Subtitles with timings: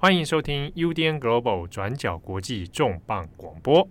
[0.00, 3.88] 欢迎收听 UDN Global 转角国际重磅广播。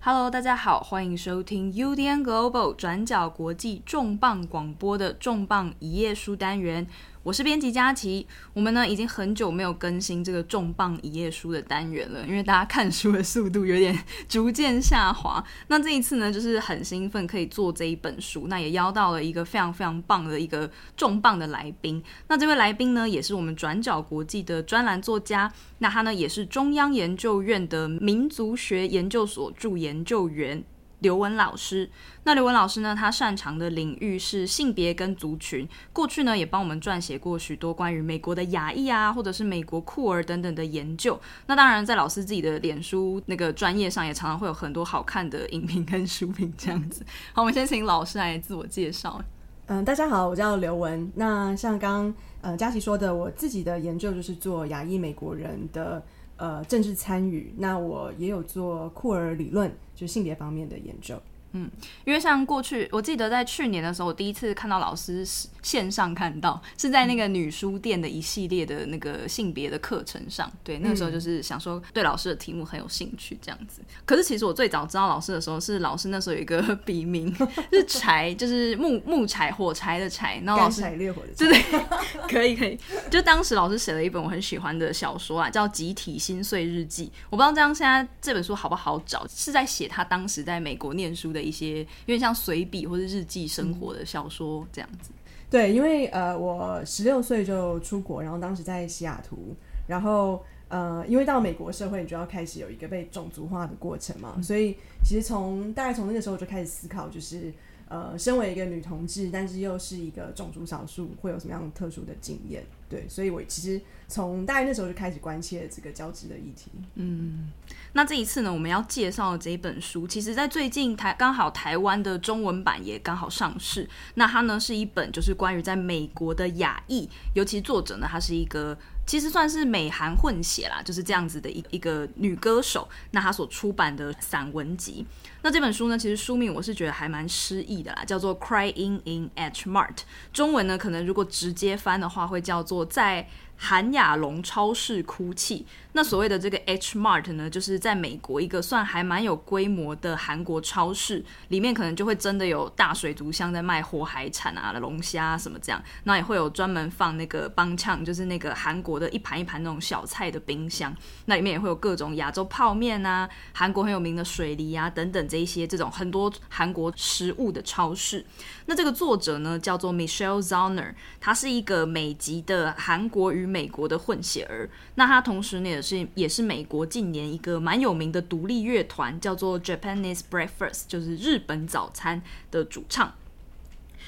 [0.00, 6.86] Hello，大家好，欢迎收听 UDN Global 转角国际重磅广播的重磅一页书单元。
[7.24, 13.96] 我是编辑佳琪，我们呢已经很久没有更新这个重磅一页书的单元了，因为大家看书的速度有点
[14.28, 15.44] 逐渐下滑。
[15.66, 22.02] 那这一次呢，就是很兴奋可以做这一本书，那也邀到了一个非常非常棒的一个重磅的来宾。
[22.28, 30.64] 那这位来宾呢，也是我们转角国际的专栏作家，那他呢也是中央研究院的民族学研究所助研究员。
[31.00, 31.88] 刘文老师，
[32.24, 32.92] 那刘文老师呢？
[32.92, 35.68] 他擅长的领域是性别跟族群。
[35.92, 41.18] 过去呢，也帮我们撰写过许多关于美国的亚裔啊，或者是美国酷儿等等的研究。
[41.46, 47.04] 那当然，在老师自己的脸书那个专业上，也常常会有很多好看的影评跟书评这样子。
[47.32, 49.22] 好，我们先请老师来自我介绍。
[49.66, 51.12] 嗯，大家好，我叫刘文。
[51.14, 56.02] 那像刚刚呃佳琪说的，我自己的研究就是做亚裔美国人的。
[56.38, 61.20] 呃，政治参与，那我也有做库尔理论，就性别方面的研究。
[61.52, 61.70] 嗯，
[62.04, 65.24] 因为像过去，我记得在去年的时候，我第一次看到老师
[65.62, 70.52] 线上看到是在那个女书店的一系列的那个性别的课程上。
[70.62, 73.80] 对，那个时候就是想说对老师的题目很有兴趣这样子。
[74.04, 77.34] 可是其实我最早知道老师的时候，是老师那时候有一个笔名
[77.72, 81.80] 是柴，就是木 木柴火柴的柴，然后老师柴烈火的对对，
[82.28, 82.78] 可以可以。
[83.10, 87.06] 就当时老师写了一本我很喜欢的小说啊，叫《集体心碎日记》。
[87.30, 91.38] 我不知道这样现在这本书好不好找，是在写他当时在美国念书的。
[91.38, 95.12] 的一些，因为像随笔或者日记生活的小说这样子。
[95.50, 107.50] 对，因为呃，我十六岁就出国，然后当时在西雅图，然后呃，因为到美国社会，你就要开始有一个被种族化的过程嘛，嗯、所以其实从大概从那个时候就开始思考，就是
[107.88, 112.62] 呃，身为一个女同志，但是又是一个种族少数，会有什么样特殊的经验？
[112.88, 116.70] 对，所以我其实从大概那时候就开始关切这个交织的议题。
[116.94, 117.50] 嗯。
[117.92, 123.88] 那这一次呢，我们要介绍的这一本书，其实在最近台刚好台湾的中文版也刚好上市。
[124.14, 128.76] 那它呢是一本就是关于在美国的亚裔，尤其作者呢，他是一个
[129.08, 132.86] 其实算是美韩混血啦，就是这样子的一一个女歌手。
[133.12, 135.04] 那她所出版的散文集，
[135.42, 139.94] 那这本书呢，其实书名我是觉得还蛮诗意的啦，叫做《Crying in H Mart》。
[140.32, 143.26] 中文呢，可能如果直接翻的话，会叫做在。
[143.60, 145.66] 韩雅隆超市哭泣。
[145.92, 155.82] 那所谓的这个 H Mart 呢，就是在美国一个算还蛮有规模的韩国超市里面，可能就会真的有大水族箱在卖活海产啊、龙虾什么这样。
[156.04, 160.94] 那也会有专门放那个邦呛，就是那个韩国的一盘一盘那种小菜的冰箱。
[161.24, 168.24] 那里面也会有各种亚洲泡面啊、韩国很有名的水梨啊等等这一些这种很多韩国食物的超市。
[168.66, 174.68] 那这个作者呢，叫做 Michelle Zoner，他是一个美籍的韩国与美国的混血儿。
[174.96, 183.14] 那他同时呢，是也是美国近年一个蛮有名的独立乐团，叫做 Japanese Breakfast，就是日本早餐的主唱。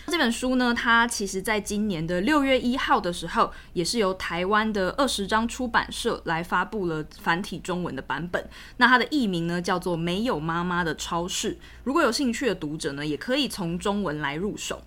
[0.07, 8.49] 这本书呢，它其实在今年的六月一号的时候，也是由台湾的二十张出版社来发布了繁体中文的版本。
[8.79, 11.53] 那它的译名呢，叫做《没有妈妈的超市》。
[11.85, 14.83] 如果有兴趣的读者呢，也可以从中文来入手。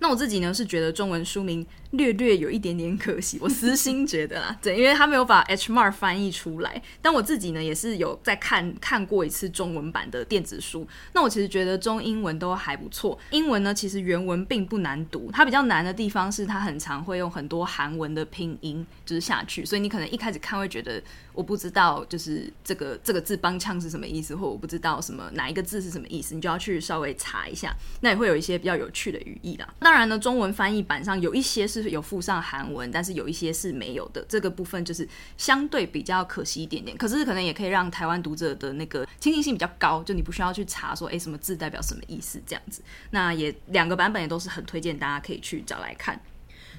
[0.00, 6.82] 那我自己呢，是觉得中文书名略略有一点点可惜，我私心觉得啦，对，因为他没有把 H Mar 翻译出来。
[7.02, 10.86] 但我自己呢，也是有在看看过一次中文版的电子书。
[11.12, 13.18] 那我其实觉得中英文都还不错。
[13.30, 21.02] 英文呢，其实原文并不难读，它比较难的地方是它很常会用很多韩文的拼音就是下去，所以你可能一开始看会觉得
[21.34, 27.76] 我不知道就是这个这个字帮腔是什么意思，或我不知道什么哪一个字是什么意思，你就要去稍微查一下。
[28.00, 29.68] 那也会有一些比较有趣的语义啦。
[29.80, 34.24] 那当然呢，中文翻译版上有一些是有附上韩文，但是有一些是没有的。
[34.28, 35.06] 这个部分就是
[35.36, 36.96] 相对比较可惜一点点。
[36.96, 42.80] 可是可能也可以让台湾读者的那个亲近性比较高，就你不需要去查说，诶，什么字代表什么意思这样子。
[43.10, 46.20] 那也两个版本也都是很推荐大家可以去找来看。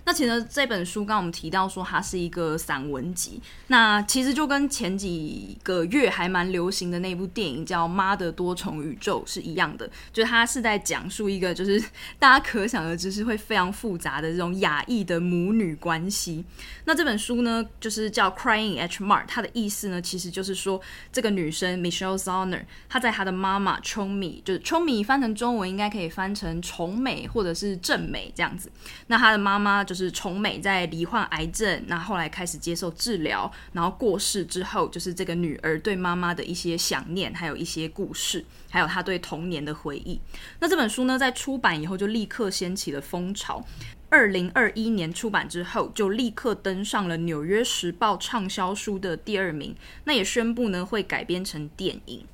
[0.04, 11.80] 那其实这本书刚刚我们提到说它是一个散文集，那其实就跟前几个月还蛮流行的那部电影叫《妈的多重宇宙》是一样的，就是它是在讲述一个就是
[12.18, 16.44] 大家可想而知是会非常复杂的这种亚裔的母女关系。
[16.86, 20.82] 那这本书呢，就是叫《Crying H Mart》，它的意思呢，其实就是说
[21.12, 28.72] 这个女生 Michelle Zauner，她在她的妈妈 Chomi，就是 Chomi 翻成中文应该可以翻成崇美或者是正美这样子。
[29.06, 29.86] 那她的妈妈。
[29.92, 40.18] 就是崇美在罹患癌症，那后来开始接受治疗，然后过世之后，就是这个女儿对妈妈的一些想念，还有一些故事，还有她对童年的回忆。
[40.62, 43.66] 那这本书呢，在出版以后就立刻掀起了风潮。
[44.08, 49.76] 二零二一年出版之后，就立刻登上了《纽约时报》畅销书的第二名。
[50.06, 52.26] 那也宣布呢，会改编成电影。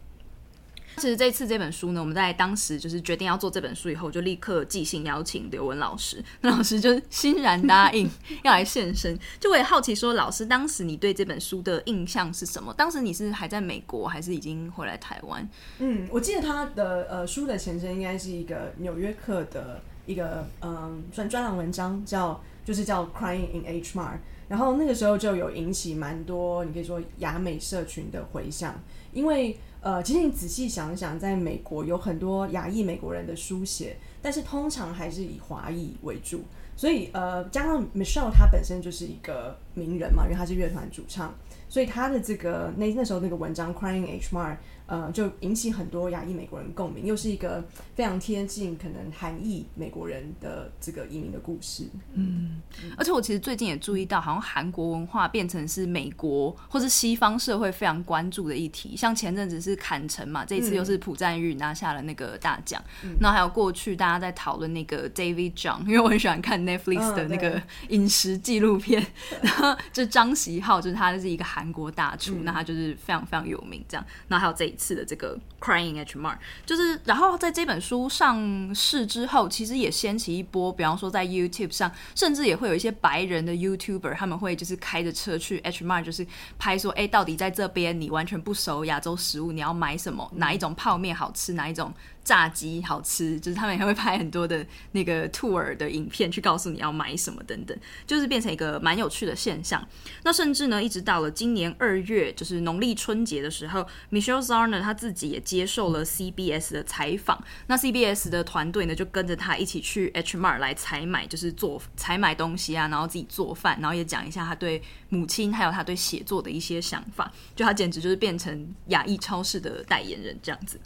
[0.97, 6.23] 其实这次这本书呢，我们在当时就是决定要做这本书以后，就立刻寄信邀请刘文老师。
[6.41, 8.09] 那老师就欣然答应
[8.43, 9.17] 要来现身。
[9.39, 12.73] 就我也好奇说，老师当时你对这本书的印象是什么？
[12.73, 15.47] 当时你是还在美国，还是已经回来台湾？
[15.77, 24.13] 嗯，我记得他的呃书的前身应该是一个《纽约客》的一个嗯专专栏文章，叫就是叫《Crying in H Mart》。
[24.47, 28.73] 然后那个时候就有引起蛮多你可以说亚美社群的回响，
[29.13, 29.55] 因为。
[29.81, 36.43] 呃，其实你仔细想想，在美国有很多亚裔美国人的书写，但是通常还是以华裔为主。
[36.75, 41.33] 所以呃，加上 Michelle 她本身就是一个名人嘛，因为他是乐团主唱，
[41.69, 44.53] 所以他的这个那那时候那个文章《Crying H Mart》。
[44.87, 47.61] 呃，就引起很多亚裔美国人共鸣，又是一个
[47.93, 51.89] 非常贴近可能韩裔美国人的这个移民的故事。
[52.13, 52.61] 嗯，
[52.95, 58.95] 而且我其实最近也注意到，好像韩国文化变成是美国或是西方社会非常关注的议题。
[58.95, 62.81] 像前阵子是坎城嘛，这一次又是朴赞玉拿下了那个大奖。
[63.19, 69.05] 那、嗯、还有过去大家在讨论那个 David John，因为我很喜欢看 Netflix 的那个 饮食纪录片，
[69.41, 73.83] 嗯、 然 后就张喜浩，就是他是一个韩国大厨，嗯、那他就是非常非常有名。
[73.89, 74.77] 这样，那还有这一。
[74.77, 86.25] 次的这个 Crying H Mart，就是然后在这本书上市之后，其实也掀起一波，比方说在 YouTube 上，甚至也会有一些白人的 YouTuber，他们会就是开着车去 H Mart，就是
[86.59, 90.31] 拍说，哎，到底在这边你完全不熟亚洲食物，你要买什么？
[90.35, 91.53] 哪一种泡面好吃？
[91.53, 91.91] 哪一种？
[92.27, 99.87] 炸鸡好吃，就是他们也会拍很多的那个 tour 的影片，去告诉你要买什么等等，就是变成一个蛮有趣的现象。
[100.25, 107.41] 那甚至呢，一直到了今年二月，就是农历春节的时候，Michelle Zarner 他自己也接受了 CBS 的采访。
[107.67, 117.31] 那 CBS 的团队呢，就跟着他一起去 H Mart 来采买，就是做采买东西啊，然后自己做饭，然后也讲一下他对母亲还有他对写作的一些想法。
[117.55, 120.77] 就他简直就是变成亚裔超市的代言人这样子。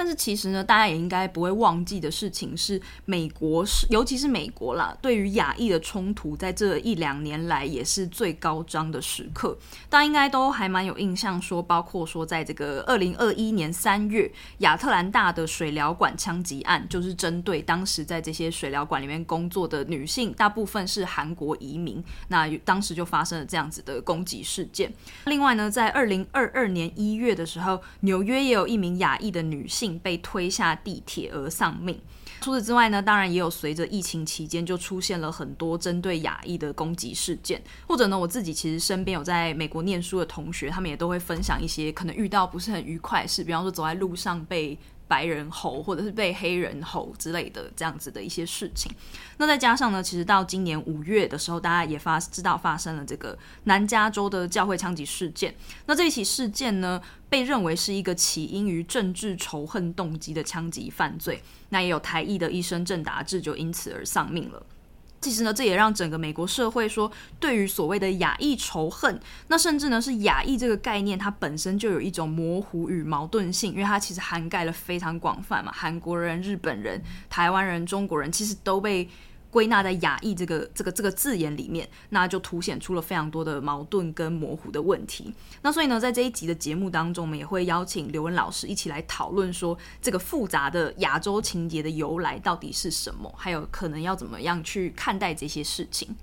[0.00, 9.58] 但是其实呢，大家也应该不会忘记的事情是，美国是，尤其是美国啦，对于亚裔的冲突，在这一两年来也是最高涨的时刻。
[9.90, 24.90] 大家应该都还蛮有印象，说包括说，在这个二零二一年三月，亚特兰大的水疗馆枪击案，就是针对当时在这些水疗馆里面工作的女性，大部分是韩国移民，那当时就发生了这样子的攻击事件。
[25.26, 29.89] 另外呢，在二零二二年一月的时候，纽约也有一名亚裔的女性。
[29.98, 32.00] 被推下地铁而丧命。
[32.40, 44.78] 除此之外呢，当然也有随着疫情期间就出现了很多针对亚裔的攻击事件，或者呢，我自己其实身边有在美国念书的同学，他们也都会分享一些可能遇到不是很愉快的事，比方说走在路上被。
[45.10, 48.92] 白人吼，或者是被黑人吼之类的这样子的一些事情。
[49.38, 55.52] 那再加上呢，其实到今年五月的时候，大家也发知道发生了这个南加州的教会枪击事件。
[55.86, 61.42] 那这一起事件呢，被认为是一个起因于政治仇恨动机的枪击犯罪。
[61.70, 64.62] 那也有台裔的医生郑达志就因此而丧命了。
[65.22, 79.08] 其实呢，这也让整个美国社会说，对于所谓的亚裔仇恨，那甚至呢是亚裔这个概念，它本身就有一种模糊与矛盾性，因为它其实涵盖了非常广泛嘛，韩国人、日本人、台湾人、中国人，其实都被。
[79.50, 85.32] 归纳在雅意这个这个这个字眼里面，那就凸显出了非常多的矛盾跟模糊的问题。
[85.62, 96.16] 那所以呢，在这一集的节目当中，我们也会邀请刘文老师一起来讨论说，这个复杂的亚洲情节的由来到底是什么，还有可能要怎么样去看待这些事情。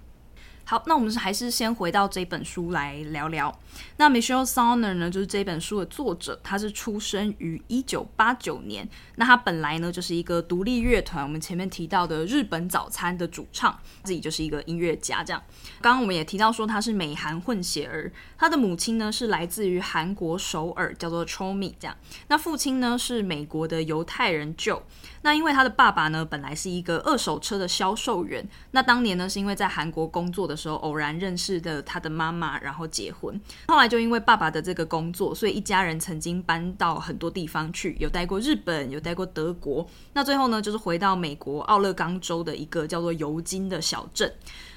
[0.70, 3.58] 好，那我们还是先回到这本书来聊聊。
[3.96, 8.86] 那 Michelle Zauner 呢，就是这本书的作者，他是出生于一九八九年。
[9.16, 15.24] 那他本来呢，就是一个独立乐团，我们前面提到的日本早餐的主唱，自己就是一个音乐家。
[15.24, 15.42] 这样，
[15.80, 21.96] 刚刚我们也提到说他是美韩混血儿，他的母亲呢是来自于韩国首尔，叫做 Chomi 这样。
[22.28, 24.82] 那父亲呢是美国的犹太人 Joe。
[25.22, 28.46] 那因为他的爸爸呢，本来是一个二手车的销售员。
[28.72, 33.40] 那当年呢，是因为在韩国工作的时候偶然认识的他的妈妈，然后结婚。
[33.68, 39.88] 后来就因为爸爸的这个工作，所以一家人曾经搬到很多地方去，有待过日本，有待过德国。
[40.14, 44.34] 那最后呢，就是回到美国奥勒冈州的一个叫做尤金的小镇。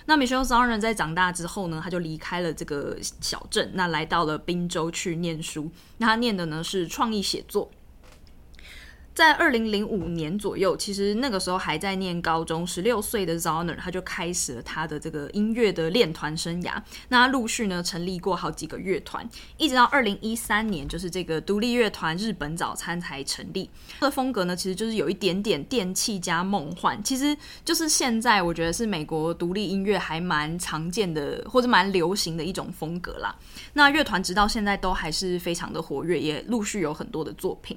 [0.07, 5.71] 那 Michelle z a r n 在长大之后呢，他就离开了这个小镇，那来到了宾州去念书。
[5.99, 7.71] 那他念的呢是创意写作。
[9.13, 16.81] 在二零零五年左右，其实那个时候还在念高中，十六岁的 Zoner 他就开始了他的这个音乐的练团生涯。
[17.09, 23.69] 那他陆续呢成立过好几个乐团，一直到二零一三年，就是这个独立乐团日本早餐才成立。
[23.99, 33.35] 他的风格呢，其实就是有一点点电器加梦幻，其实就是现在我觉得是美国独立音乐还蛮常见的或者蛮流行的一种风格啦。
[33.75, 37.77] 那乐团直到现在都还是非常的活跃，也陆续有很多的作品。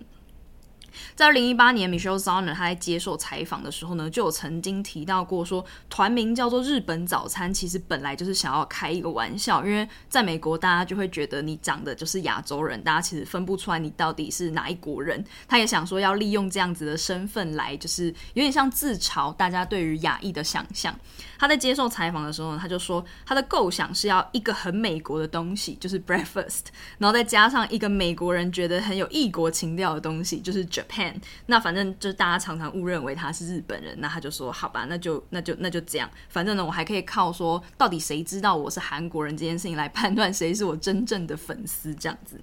[1.15, 15.23] 在二零一八年，Michelle Zoner 他在接受采访的时候呢，就有曾经提到过说，团名叫做“日本早餐”，其实本来就是想要开一个玩笑，因为在美国，大家就会觉得你长得就是亚洲人，大家其实分不出来你到底是哪一国人。
[15.47, 20.93] 他也想说要利用这样子的身份来，就是有点像自嘲大家对于亚裔的想象。
[21.37, 31.13] 他在接受采访的时候呢，他就说他的构想是要一个很美国的东西，就是 breakfast，然后再加上一个美国人觉得很有异国情调的东西，就是 Japan。
[31.45, 36.09] 那反正就是大家常常误认为他是日本人，那他就说好吧，那就那就那就这样。
[36.29, 42.39] 反正呢，我还可以靠说到底谁知道我是韩国人这件事情来判断谁是我真正的粉丝，这样子。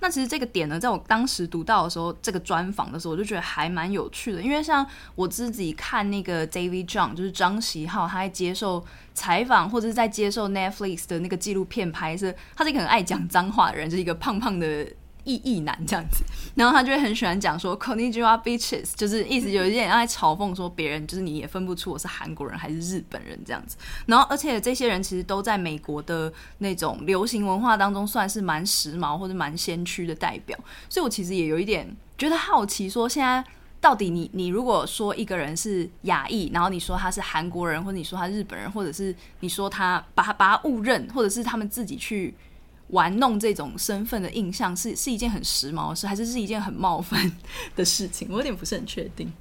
[0.00, 4.42] 那其实这个点呢，在我当时读到的时候，这个专访的时候，我就觉得还蛮有趣的。
[4.42, 14.86] 因为像我自己看那个 David Jung，就是张锡浩，他在接受采访或者是在接受 Netflix 的那个纪录片拍摄，他是一个很爱讲脏话的人，就是一个胖胖的。
[15.24, 16.22] 异异男这样子，
[16.54, 23.76] 然后他就会很喜欢讲说 “Konnichiwa bitches”，就是意思有一点爱嘲讽说别人，就是你也分不出我是韩国人还是日本人这样子。
[24.06, 30.58] 然后，而且这些人其实都在美国的那种流行文化当中算是蛮时髦或者蛮先驱的代表。
[30.88, 33.44] 所以我其实也有一点觉得好奇，说现在
[33.80, 42.34] 到底你你如果说一个人是亚裔，然后你说他是韩国人，或者你说他日本人，或者是你说他把他把他误认，或者是他们自己去。
[42.88, 47.30] 玩弄这种身份的印象是是一件很时髦的事，还是是一件很冒犯
[47.74, 48.28] 的事情？
[48.30, 49.32] 我有点不是很确定。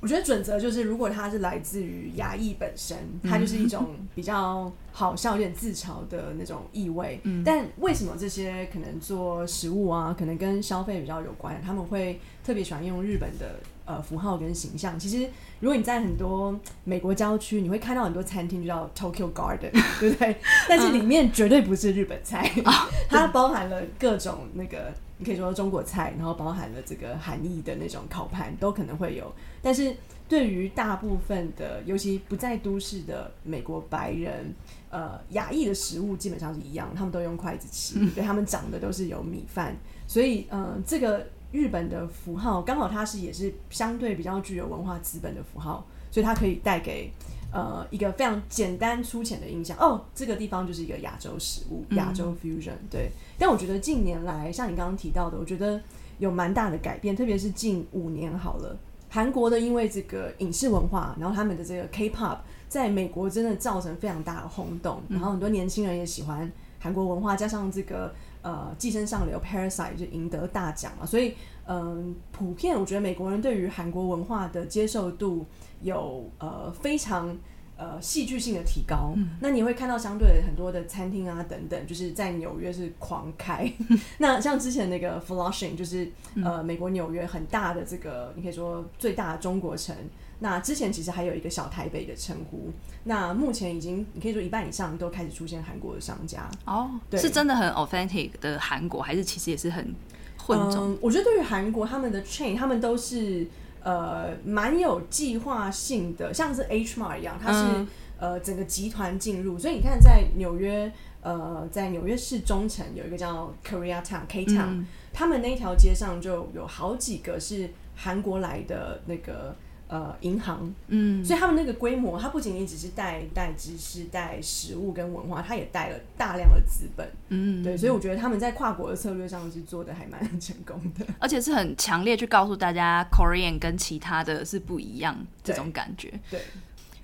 [0.00, 7.20] 我觉得准则就是，如果它是来自于压抑本身，它就是一种比较好笑、有点自嘲的那种意味。
[7.22, 13.60] 嗯，但为什么这些可能做食物啊，可能跟消费比较有关，他们会特别喜欢用日本的？
[13.84, 20.36] 呃，符号跟形象，其实如果你在很多美国郊区，你会看到很多餐厅就叫 Tokyo Garden， 对不对？
[20.68, 22.48] 但是里面绝对不是日本菜，
[23.10, 29.32] 它包含了各种那个，你可以说中国菜，然后包含了这个韩裔的那种烤盘，都可能会有。
[29.60, 29.92] 但是
[30.28, 34.54] 对于大部分的，尤其不在都市的美国白人，
[34.90, 41.26] 呃，亚裔的食物基本上是一样，他们都用筷子吃， 对，他们长的都是有米饭，所以，嗯、呃，这个。
[41.52, 47.12] 日本的符号刚好它是也是相对比较具有文化资本的符号，所以它可以带给
[47.52, 49.76] 呃一个非常简单粗浅的印象。
[49.78, 52.72] 哦，这个地方就是一个亚洲食物，亚洲 fusion。
[52.90, 55.78] 对，但我觉得近年来，像你刚刚提到的，我觉得
[56.18, 58.74] 有蛮大的改变，特别是近五年好了，
[59.10, 68.14] 韩国的因为这个影视文化，然后他们的这个 K-pop 在美国真的造成非常大的轰动，然后很多年轻人也喜欢韩国文化，加上这个。
[68.42, 71.34] 呃，寄生上流 Parasite 就赢得大奖嘛，所以
[71.66, 75.46] 嗯、呃，普遍我觉得美国人对于韩国文化的接受度
[75.80, 77.36] 有呃非常
[77.76, 79.12] 呃戏剧性的提高。
[79.16, 83.72] 嗯、那你会看到相对的很多的餐厅啊等等，就是在纽约是狂开。
[84.18, 86.10] 那像之前那个 Flushing，就是
[86.44, 89.94] 呃美国纽约很大的这个，你可以说最大的中国城。
[90.42, 92.68] 那之前其实还有一个小台北的称呼，
[93.04, 99.94] 那目前已经你可以说一半以上都开始出现韩国的商家哦，对，是真的很 authentic 的韩国，还是其实也是很
[100.36, 100.90] 混种？
[100.90, 103.46] 嗯，我觉得对于韩国他们的 chain，他们都是
[103.84, 119.54] 呃蛮有计划性的，像是 H Mart 一样，它是、嗯、呃整个集团进入，所以你看在纽约呃在纽约市中城有一个叫 Korea Town K Town，嗯、他们那条街上就有好几个是韩国来的那个。
[119.92, 136.40] 呃，银行，嗯，所以他们那个规模，它不仅仅只是带带知识、带食物跟文化，它也带了大量的资本，嗯，对，所以我觉得他们在跨国的策略上是做的还蛮成功的，而且是很强烈去告诉大家，Korean 跟其他的是不一样这种感觉，对。
[136.40, 136.40] 对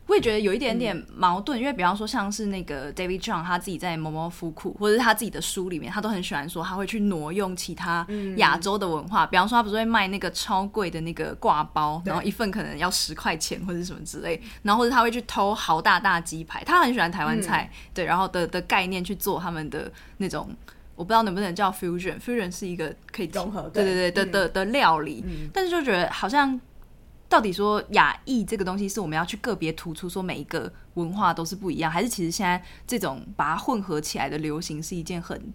[0.09, 20.49] 我也觉得有一点点矛盾，嗯、因为比方说像是那个 David Chang 他自己在《某某夫库》或者是他自己的书里面，他都很喜欢说他会去挪用其他亚洲的文化，嗯、比方说他不是会卖那个超贵的那个挂包，然后一份可能要十块钱或者什么之类，然后或者他会去偷豪大大鸡排，他很喜欢台湾菜，嗯、对，然后的的概念去做他们的那种，
[20.97, 26.59] 我不知道能不能叫 fusion，fusion 是一个可以综合，对对对的、嗯、的的料理，嗯、但是就觉得好像。
[27.29, 35.53] 到底说亚裔这个东西是我们要去个别突出，说每一个文化都是不一样，还是其实现在这种把它混合起来的流行是一件很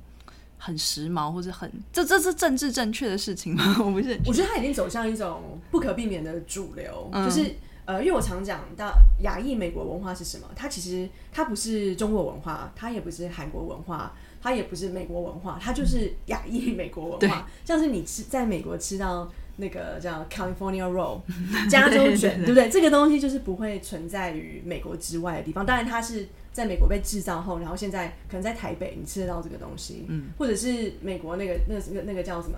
[0.57, 3.75] 很时髦，或者很这这是政治正确的事情吗？
[3.79, 17.45] 我不是，我觉得它已经走向一种不可避免的主流，嗯、就是呃，因为我常讲到亚裔美国文化是什么，它其实它不是中国文化，它也不是韩国文化，它也不是美国文化，它就是亚裔美国文化。
[17.65, 21.21] 像是你吃在美国吃到那个叫 California Roll
[21.69, 22.69] 加州卷，对不对？
[22.69, 25.65] 这个东西就是不会存在于美国之外的地方。
[25.65, 32.57] 当然，它是在美国被制造后，然后现在可能在台北你吃得到这个东西，嗯，或者是美国那个那个那个叫什么，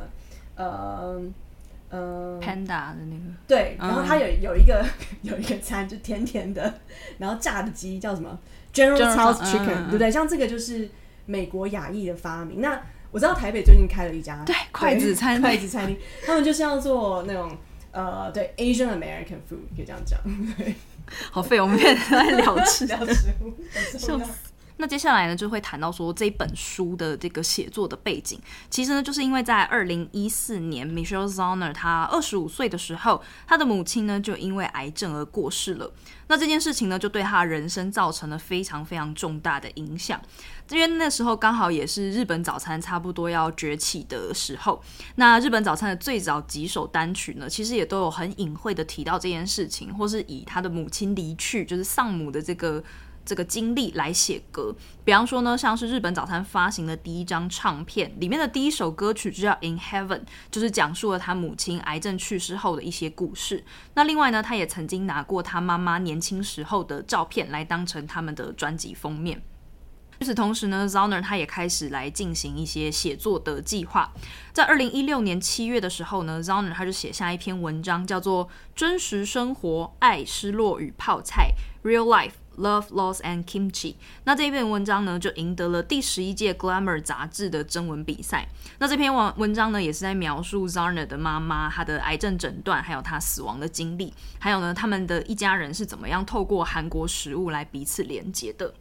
[0.55, 1.21] 呃。
[1.91, 4.83] 嗯，Panda 的那个对，然后它有有一个
[5.21, 6.73] 有一个餐就甜甜的，
[7.19, 8.37] 然后炸的鸡叫什么
[8.73, 10.09] General Tso's Chicken，对不对？
[10.09, 10.89] 像这个就是
[11.27, 12.59] 美国亚裔的发明。
[12.59, 12.81] 那
[13.15, 17.57] 我知道台北最近开了一家对筷子餐筷子餐厅，他们就是要做那种
[17.93, 20.19] 呃对 Asian American food，可以这样讲。
[20.57, 20.75] 对，
[21.31, 23.53] 好废，我们现在在聊吃 聊食物，
[23.97, 24.51] 笑死。
[24.77, 28.37] 那接下来呢，就会谈到说这本书的这个写作的背景。
[28.69, 35.89] 其实呢，就是因为在二零一四年，Michelle Zauner 她二十五岁的时候，她的母亲呢就因为癌症而过世了。
[36.27, 40.19] 那这件事情呢，就对她人生造成了非常非常重大的影响。
[40.69, 44.81] 因为那时候刚好也是日本早餐差不多要崛起的时候。
[45.15, 52.83] 那日本早餐的最早几首单曲呢，其实也都有很隐晦的提到这件事情，或是以他的母亲离去，就是丧母的这个。
[53.27, 54.71] 这个经历来写歌，
[55.03, 60.19] 比方说呢，像是日本早餐发行的第一张唱片里面的第一首歌曲就叫《In Heaven》，
[60.51, 63.63] 就是讲述了他母亲癌症去世后的一些故事。
[63.95, 69.41] 那另外呢，他也曾经拿过他妈妈年轻时候的照片来当成他们的专辑封面。
[70.19, 74.11] 与此同时呢，Zauner 他也开始来进行一些写作的计划。
[74.53, 81.51] 在二零一六年七月的时候呢，Zauner 他就写下一篇文章，叫做《真实生活：爱、失落与泡菜》
[81.87, 82.31] （Real Life）。
[82.57, 83.95] Love, Loss and Kimchi。
[84.23, 88.47] 那这一篇文章呢，就赢得了第十一届 Glamour 杂志的征文比赛。
[88.79, 98.73] 那这篇文文章呢，也是在描述 Zauner 的妈妈她的癌症诊断，还有她死亡的经历，还有呢，他们的一家人是怎么样透过韩国食物来彼此连接的。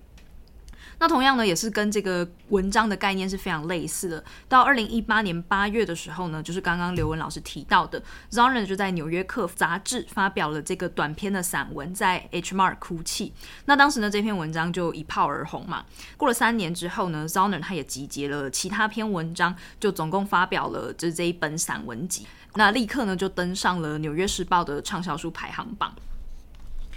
[0.98, 4.24] 那同样呢，也是跟这个文章的概念是非常类似的。
[4.48, 13.32] 到二零一八年八月的时候呢，就是刚刚刘文老师提到的 Zoner 就在《纽约客》杂志发表了这个短篇的散文，在 Hmar 哭泣。
[13.66, 15.84] 那当时呢，这篇文章就一炮而红嘛。
[16.16, 22.26] 过了三年之后呢，Zoner 他也集结了其他篇文章，就总共发表了就是这一本散文集。
[22.54, 25.92] 那立刻呢，就登上了《纽约时报》的畅销书排行榜。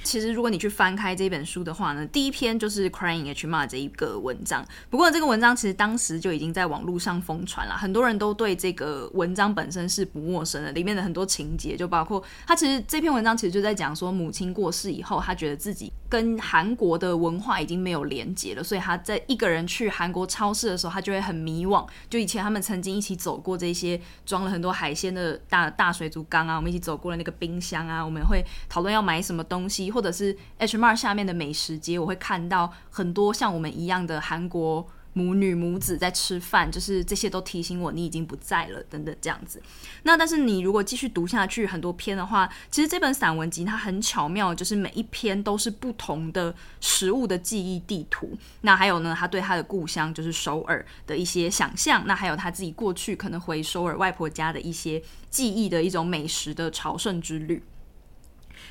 [0.08, 4.66] 其实，如果你去翻开这本书的话呢，第一篇就是 Crying H m a 这一个文章。
[4.90, 10.72] 不过，这个文章其实当时就已经在网络上疯传了，很多人都对这个文章本身是不陌生的。
[10.72, 21.86] 里面的很多情节，就包括他其实这篇文章其实就在讲说，母亲过世以后，他觉得自己跟韩国的文化已经没有连接了，所以他在一个人去韩国超市的时候，他就会很迷惘。
[22.10, 29.97] 就以前他们曾经一起走过这些装了很多海鲜的大大水族缸啊，我们一起走过了那个冰箱啊，我们会讨论要买什么东西。
[29.98, 39.60] 或者是 H m a r 下面的美食街，我会看到很多像我们一样的韩国母女母子在吃饭，就是这些都提醒我你已经不在了，等等这样子。
[40.04, 48.38] 那但是你如果继续读下去很多篇的话，其实这本散文集它很巧妙，就是每一篇都是不同的食物的记忆地图。
[48.62, 57.64] 那还有呢，他对他的故乡就是首尔的一些想象，那还有他自己过去可能回首尔外婆家的一些记忆的一种美食的朝圣之旅。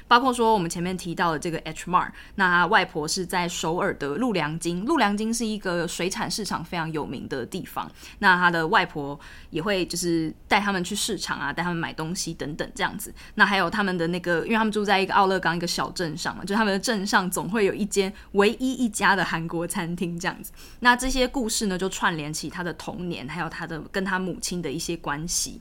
[0.09, 7.90] 包括说我们前面提到的这个 H Mar，那他外婆是在首尔的陆良京，陆良京是一个水产市场非常有名的地方。
[8.21, 9.19] 那他的外婆
[9.51, 13.12] 也会就是带他们去市场啊，带他们买东西等等这样子。
[13.35, 20.53] 那还有他们的那个，因为他们住在一个奥勒冈一个小镇上嘛，就他们的镇上总会有一间唯一一家的韩国餐厅这样子。
[20.81, 25.61] 那这些故事呢，就串联起他的童年，还有他的跟他母亲的一些关系。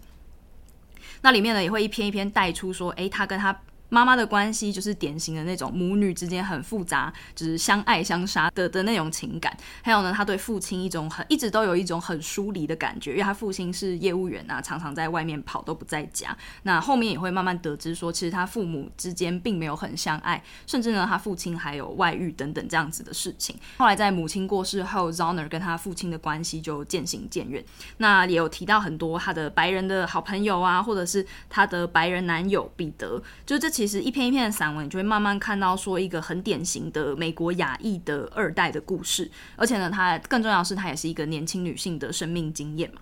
[1.21, 3.59] 那里面呢，也会一篇一篇带出说，诶，他跟他。
[3.89, 9.55] 妈妈的关系就是典型的那种母女之间很复杂，就是相爱相杀的的那种情感。
[9.83, 16.35] 还有呢，他对父亲一种很一直都有一种很疏离的感觉，因为他父亲是业务员啊，常常在外面跑都不在家。
[16.63, 23.55] 那后面也会慢慢得知说，其实他父母之间并没有很相爱，甚至呢，他父亲还有外遇等等这样子的事情。
[23.77, 27.63] 后来在母亲过世后，Zoner 跟他父亲的关系就渐行渐远。
[27.97, 33.74] 那也有提到很多他的白人的好朋友啊，或者是他的白人男友彼得，就这。
[33.75, 43.01] 其实一篇一篇的散文，你就会慢慢看到说一个很典型的美国亚裔的二代的故事，而且呢，它更重要的是，它也是一个年轻女性的生命经验嘛。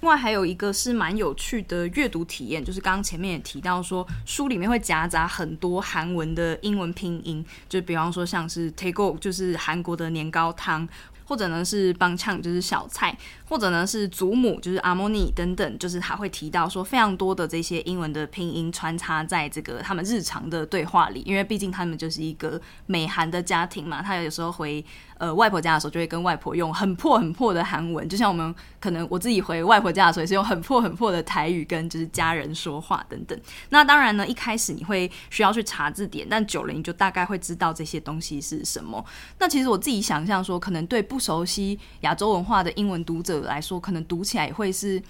[0.00, 10.88] 另外还有一个是蛮有趣的阅读体验，就是刚刚前面也提到说，书里面会夹杂很多韩文的英文拼音，就比方说像是 t a k e o 就是韩国的年糕汤。
[11.26, 13.16] 或者呢是邦呛就是小菜，
[13.54, 24.84] 或者呢是祖母就是阿莫尼等等，就是他会提到说非常多的这些英文的拼音穿插在这个他们日常的对话里，因为毕竟他们就是一个美韩的家庭嘛，他有时候回。
[25.16, 33.40] 呃，外婆家的时候就会跟外婆用很破很破的韩文，就像我们可能我自己回外婆家的时候也是用很破很破的台语跟就是家人说话等等。
[33.68, 39.02] 那当然呢，一开始你会需要去查字典，但久了你就大概会知道这些东西是什么。
[39.38, 45.02] 那其实我自己想象说，可能对不熟悉亚洲文化的英文读者来说，可能读起来也会是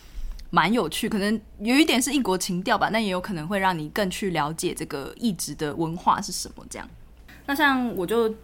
[0.50, 6.88] 蛮有趣，可能有一点是异国情调吧，但也有可能会让你更去了解这个异质的文化是什么这样。
[7.46, 8.34] 那像我就。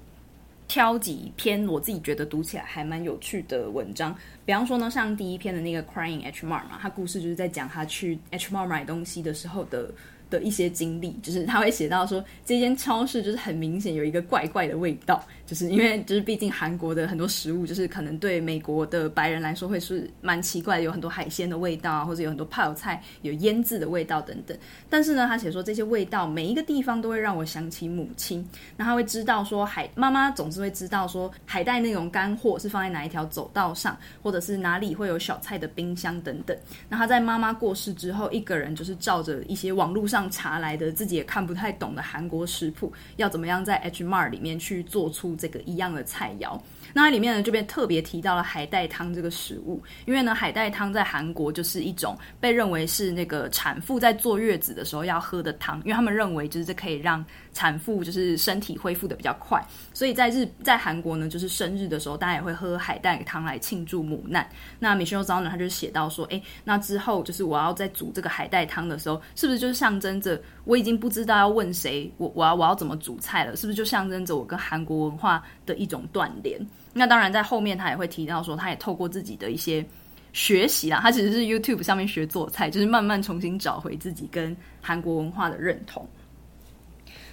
[0.70, 9.92] 挑几篇我自己觉得读起来还蛮有趣的文章，比方说呢，像第一篇的那个 Crying H Mart 嘛，他故事就是在讲他去 H Mart 买东西的时候的。
[10.30, 24.56] 的一些经历，就是他会写到说，这间超市就是很明显有一个怪怪的味道，就是因为就是毕竟韩国的很多食物，就是可能对美国的白人来说会是蛮奇怪的，有很多海鲜的味道啊，或者有很多泡菜有腌制的味道等等。
[24.88, 36.56] 但是呢，他写说这些味道每一个地方都会让我想起母亲，那他会知道说海妈妈总是会知道说海带那种干货是放在哪一条走道上，或者是哪里会有小菜的冰箱等等。
[36.88, 40.20] 那他在妈妈过世之后，一个人就是照着一些网络上。
[40.30, 46.60] 查来的自己也看不太懂的韩国食谱，要怎么样在 H Mart 里面去做出这个一样的菜肴？
[46.92, 57.24] 那它里面呢，这边特别提到了海带汤这个食物，因为呢，海带汤在韩国就是一种被认为是那个产妇在坐月子的时候要喝的汤，因为他们认为就是这可以让
[57.54, 64.48] 产妇就是身体恢复的比较快，所以在日在韩国呢，就是生日的时候，大家也会喝海带汤来庆祝母难。
[64.78, 73.56] 那 Michelle Zauner 呢，他就写到说，哎，那之后就是我要在煮这个海带汤的时候，是不是就是象征着我已经不知道要问谁，我我要我要怎么煮菜了？
[73.56, 76.60] 是不是就象征着我跟韩国文化的一种断联？
[76.92, 79.84] 那当然，在后面他也会提到说，他也透过自己的一些
[80.32, 86.06] 学习啦，他其实是 YouTube 上面学做菜，就是慢慢重新找回自己跟韩国文化的认同。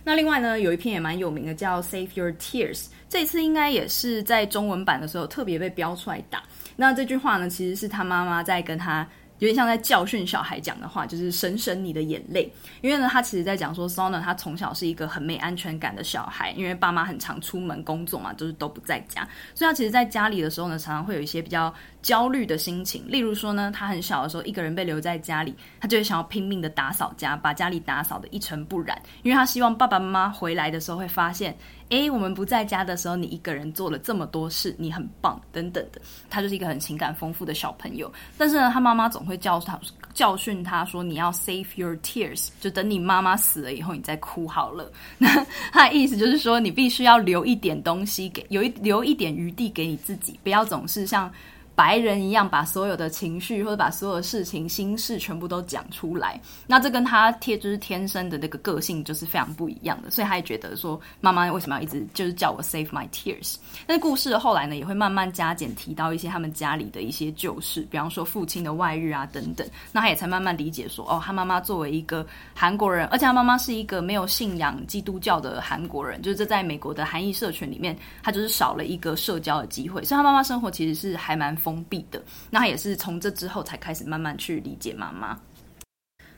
[0.03, 2.77] 那另外呢，有一篇也蛮有名的，叫《Save Your Tears》，
[3.09, 6.43] 这次应该也是在中文版的时候特别被标出来打。
[6.75, 9.07] 那这句话呢，其实是他妈妈在跟他。
[9.39, 12.51] 有点像在教训小孩讲的话，就是省省你的眼泪。
[12.81, 21.73] 因为呢，他其实在讲说，Sona 他从小是一个很没安全感的小孩，因为爸妈很常出门工作嘛，就是都不在家，所以他其实在家里的时候呢，常常会有一些比较
[22.07, 23.03] 焦虑的心情。
[23.05, 31.53] 例如说呢，他很小的时候，一个人被留在家里，他就会想要拼命的打扫家，把家里打扫的一尘不染，因为他希望爸爸妈妈回来的时候会发现。
[31.89, 36.01] 诶，我们不在家的时候，你一个人做了这么多事，你很棒，等等的。
[36.29, 38.11] 他就是一个很情感丰富的小朋友。
[38.37, 39.79] 但是呢，他妈妈总会教他
[40.13, 45.29] 教训他说：“你要 save your tears，就等你妈妈死了以后，你再哭好了。”那
[45.71, 51.31] 他的意思就是说，你必须要留一点东西给，有一留一点余地给你自己，不要总是像。
[51.77, 63.57] 白人一样把所有的情绪或者把所有的事情心事全部都讲出来，那这跟他天就是天生的那个个性就是非常不一样的，所以他也觉得说，妈妈为什么要一直就是叫我 save my tears？
[63.85, 81.55] 但是故事后来呢，也会慢慢加减提到一些他们家里的一些旧事，比方说父亲的外遇啊等等，那他也才慢慢理解说，哦，他妈妈作为一个韩国人，而且他妈妈是一个没有信仰基督教的韩国人，就是这在美国的韩裔社群里面，他就是少了一个社交的机会，所以他妈妈生活其实是还蛮。
[81.67, 85.37] 封闭的，那他也是从这之后才开始慢慢去理解妈妈。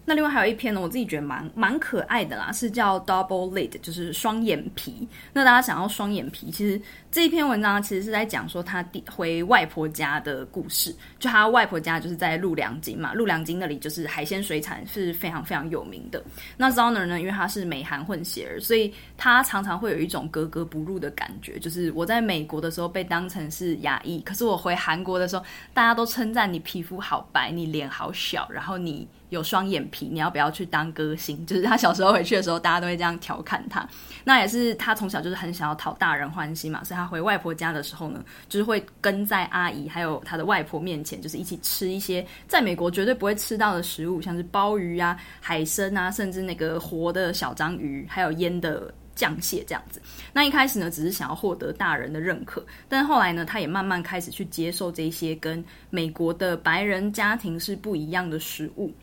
[0.06, 5.08] 那另外还有一篇呢，我自己觉得蛮蛮可爱的啦，是叫 Double Lid，就是双眼皮。
[5.32, 6.82] 那大家想要双眼皮，其实
[7.12, 10.96] 这一篇文章其实是在讲说他回外婆家的故事。
[11.20, 16.24] 就他外婆家就是在陆良津嘛，陆良津那里就是海鲜水产是非常非常有名的。
[16.58, 21.60] 那 Zoner 呢，因为他是美韩混血儿，所以他常常会有一种格格不入的感觉。
[21.60, 29.08] 就是我在美国的时候被当成是亚裔，可是我回韩国的时候，大家都称赞你皮肤好白，你脸好小，然后你。
[29.30, 31.46] 有双眼皮，你要不要去当歌星？
[31.46, 33.88] 就是他小时候回去的时候，大家都会这样调侃他。
[34.24, 50.02] 那也是他从小就是很想要讨大人欢心嘛，所以他回外婆家的时候呢，就是会跟在阿姨还有他的外婆面前，就是一起吃一些在美国绝对不会吃到的食物，像是鲍鱼啊、海参啊，甚至那个活的小章鱼，还有腌的酱蟹这样子。
[50.32, 58.94] 那一开始呢，只是想要获得大人的认可，但后来呢，他也慢慢开始去接受这些跟美国的白人家庭是不一样的食物。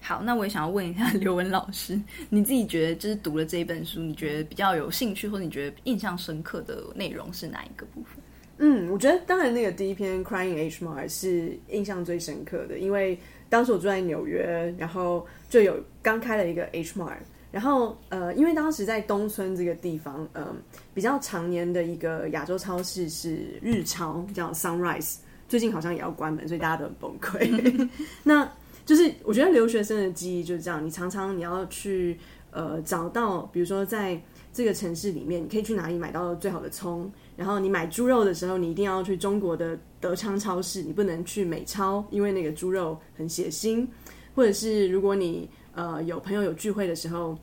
[0.00, 8.22] 好，那我也想要问一下 刘文老师，你自己觉得就是读了这一本书，你觉得比较有兴趣或者你觉得印象深刻的内容是哪一个部分？
[8.58, 17.18] 嗯，我觉得当然那个第一篇《Crying H Mart》是印象最深刻的，因为当时我住在纽约，然后就有刚开了一个 H Mart，
[17.52, 20.56] 然后呃，因为当时在东村这个地方，嗯、
[20.92, 27.88] 比较常年的一个亚洲超市是日超，叫 Sunrise，最近好像也要关门，所以大家都很崩溃。
[28.24, 28.50] 那
[28.88, 32.18] 就是我觉得留学生的记忆就是这样，你常常你要去
[32.50, 34.18] 呃找到，比如说在
[34.50, 43.86] 这个城市里面，你可以去哪里买到最好的葱，然后你买猪肉的时候，你一定要去中国的德昌超市，你不能去美超，因为那个猪肉很血腥，
[44.34, 47.38] 或者是如果你呃，有朋友有聚会的时候，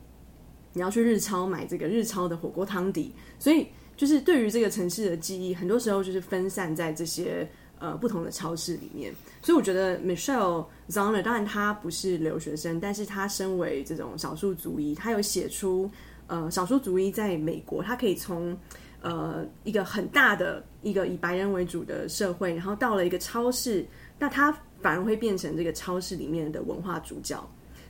[0.72, 9.14] 你要去日超买这个日超的火锅汤底，所以就是对于这个城市的记忆，很多时候就是分散在这些呃不同的超市里面。
[9.42, 15.90] 所以我觉得 Michelle Zauner，当然他不是留学生，但是他身为这种少数族裔，他有写出
[16.26, 18.56] 呃少数族裔在美国，他可以从
[19.02, 23.86] 呃一个很大的一个以白人为主的社会，然后到了一个超市，
[24.18, 27.38] 那他反而会变成这个超市里面的文化主角。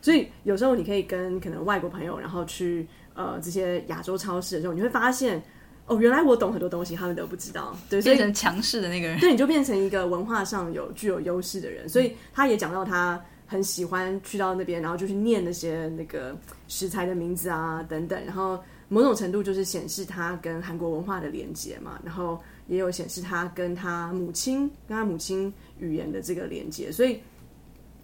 [0.02, 5.42] 所以有时候你可以跟可能外国朋友，然后去呃这些亚洲超市的时候，你会发现
[5.86, 7.76] 哦，原来我懂很多东西，他们都不知道。
[7.88, 11.88] 对，所以变成强势的那个人，对，你就变成一个文化上有具有优势的人。
[11.88, 26.90] 所以他也讲到他很喜欢去到那边，然后就去念那些那个食材的名字啊等等，然后某种程度就是显示他跟韩国文化的连接嘛，然后也有显示他跟他母亲跟他母亲语言的这个连接。
[26.90, 27.20] 所以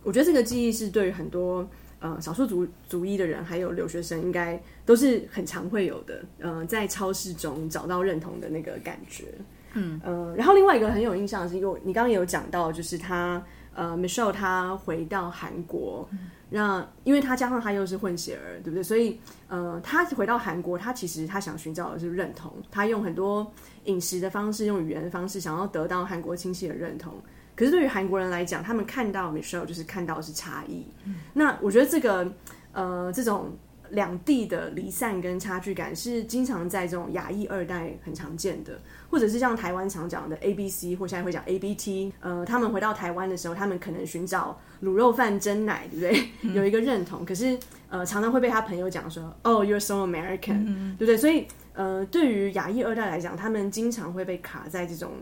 [0.04, 1.68] 我觉得这个记忆是对于很多。
[2.02, 6.20] 呃，少数族族裔的人还有留学生，应该都是很常会有的。
[6.40, 9.26] 呃，在超市中找到认同的那个感觉。
[9.74, 13.40] 嗯呃，然后另外一个很有印象的是，因为你刚刚也有讲到，就是他
[13.72, 18.82] 呃，Michelle 他回到韩国，嗯、那因为他加上他又是混血儿，对不对？
[18.82, 23.48] 所以呃，他回到韩国，他其实他想寻找的是认同，他用很多
[23.84, 27.14] 饮食的方式，用语言的方式，想要得到韩国亲戚的认同。
[27.62, 30.84] 可是对于韩国人来讲，他们看到 Michelle 就是看到的是差异。
[31.04, 32.28] 嗯、那我觉得这个
[32.72, 33.56] 呃，这种
[33.90, 42.10] 两地的离散跟差距感是经常在这种亚裔二代很常见的，或者是像台湾常讲的 ABC，或现在会讲 ABT。
[42.18, 46.28] 呃，他们回到台湾的时候，他们可能寻找卤肉饭、蒸奶，对不对？
[46.40, 47.24] 嗯、有一个认同。
[47.24, 47.56] 可是
[47.88, 55.12] 呃，常常会被他朋友讲说：“哦、oh,，You're so American，、嗯、对不对？”所以呃，对于亚裔二代来讲，他们经常会被卡在这种。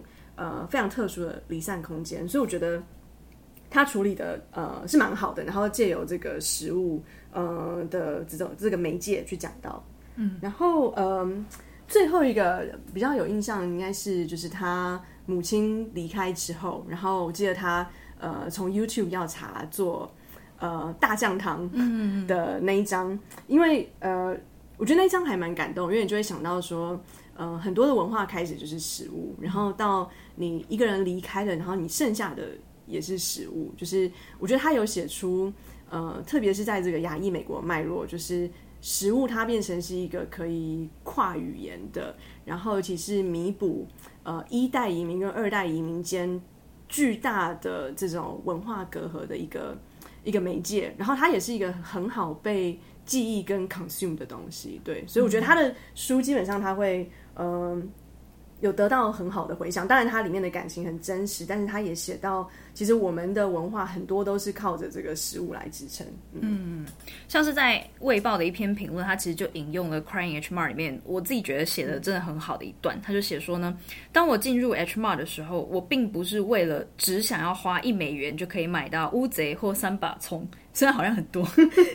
[0.40, 2.82] 呃，非常特殊的离散空间，所以我觉得
[3.68, 9.84] 他处理的呃是蛮好的，然后借由这个食物呃的这种这个媒介去讲到，
[10.16, 11.30] 嗯，然后呃
[11.86, 17.86] 最后一个比较有印象应该是就是他母亲离开之后，然后我记得他
[18.18, 20.10] 呃从 YouTube 要查做
[20.58, 21.70] 呃大酱汤
[22.26, 24.34] 的那一张，嗯、因为呃
[24.78, 26.98] 我觉得那一张还蛮感动，因为你就会想到说。
[27.40, 32.48] 呃，很多的文化开始就是食物，然后到你一个人离开了，然后你剩下的
[32.86, 33.72] 也是食物。
[33.78, 35.50] 就是我觉得他有写出，
[35.88, 38.50] 呃，特别是在这个亚裔美国脉络，就是
[38.82, 43.88] 食物它变成是一个可以跨语言的，然后其实弥补
[44.22, 46.38] 呃一代移民跟二代移民间
[46.90, 49.78] 巨大的这种文化隔阂的一个
[50.24, 54.78] 一个媒介，然后它也是一个很好被记忆跟 consume 的东西。
[54.84, 57.10] 对，所以我觉得他的书基本上他会。
[57.36, 57.90] 嗯，
[58.60, 59.88] 有得到很好的回响。
[59.88, 66.06] 当然，它里面的感情很真实，但是它也写到，其实我们的文化很多都是靠着这个食物来支撑。
[66.32, 66.84] 嗯，
[67.26, 73.00] 像是在《卫报》的一篇评论，它其实就引用了《Crying H Mart》里面，我自己觉得写的真的很好的一段。
[73.00, 73.74] 他就写说呢，
[74.12, 80.46] 当我进入 H Mart 的时候，我并不是为了只想要花一美元就可以买到乌贼或三把葱。
[80.72, 81.46] 虽然好像很多，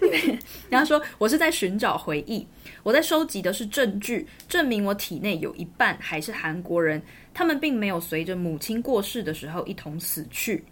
[0.69, 2.45] 然后说我是在寻找回忆，
[2.83, 7.01] 我在收集的是证据，证明我体内有一半还是韩国人，
[7.33, 10.63] 他们并没有随着母亲过世的时候一同死去。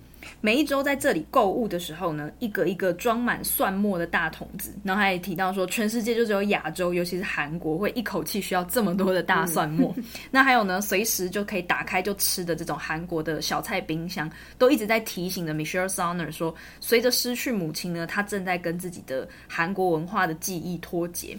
[0.41, 9.93] 每一周在这里购物的时候呢，一个一个装满蒜末的大桶子，然后还提到说，全世界就只有亚洲，尤其是韩国，会一口气需要这么多的大蒜末。
[9.97, 21.37] 嗯、 那还有呢，随时就可以打开就吃的这种韩国的小菜冰箱，都一直在提醒着 Michelle Sonner 说，随着失去母亲呢，她正在跟自己的韩国文化的记忆脱节。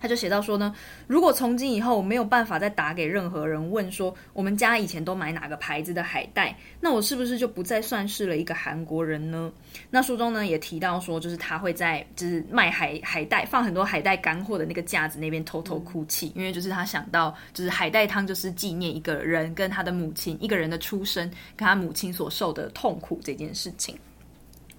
[0.00, 0.74] 他就写到说呢，
[1.06, 9.52] 如果从今以后我没有办法再打给任何人问说我们家以前都买哪个牌子的海带，那我是不是就不再算是了一个韩国人呢？
[9.90, 23.98] 那书中呢也提到说，就是他会在就是卖海海带放很多海带干货的那个架子那边偷偷哭泣，因为就是他想到就是海带汤就是纪念一个人跟他的母亲，一个人的出生跟他母亲所受的痛苦这件事情。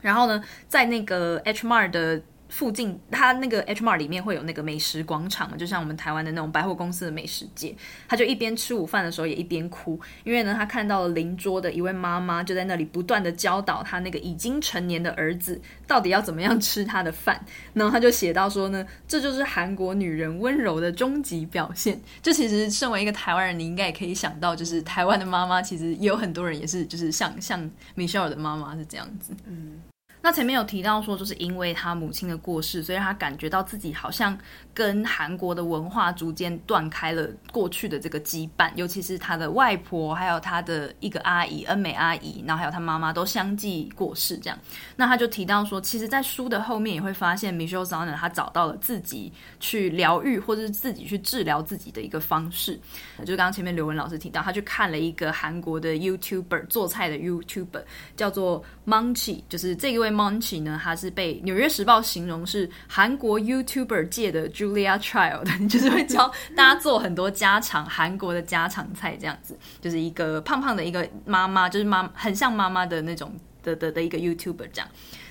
[0.01, 2.21] 然后呢，在那个 H Mart 的。
[2.49, 7.75] 附近，他那个 H Mart 里面会有那个美食广场嘛，就像我们台湾的那种百货公司的美食街。
[8.07, 17.39] 他就一边吃午饭的时候也一边哭，因为呢，他看到了邻桌的一位妈妈就在那里不断的教导他那个已经成年的儿子到底要怎么样吃他的饭。
[17.73, 22.01] 然后他就写到说呢，这就是韩国女人温柔的终极表现。
[22.21, 29.81] 就其实身为一个台湾人，你应该也可以想到，就是台湾的妈妈其实也有很多人也是就是像像 Michelle 的妈妈是这样子，嗯。
[30.21, 34.37] 那前面有提到说，就是因为他母亲的过世，所以他感觉到自己好像
[34.73, 44.37] 跟韩国的文化逐渐断开了过去的这个羁绊，尤其是他的外婆，还有他的一个阿姨恩美阿姨，然后还有他妈妈都相继过世。
[44.37, 44.59] 这样，
[44.97, 52.77] 那他就提到说，其实，在书的后面也会发现，Michelle Zauner 他找到了自己去疗愈或者是自己去治疗自己的一个方式，
[53.19, 57.83] 就是刚刚前面刘文老师提到，他去看了一个韩国的 YouTuber 做菜的 YouTuber，
[58.17, 60.08] 叫做 Munchi，就是这一位。
[60.11, 74.87] Monchi 呢，他是被《纽约时报》形容是韩国 YouTuber 界的 Julia Child， 就是会教大家做很多家常韩国的家常菜，这样子，就是一个胖胖的一个妈妈，就是妈很像妈妈的那种的的的一个 YouTuber 这样。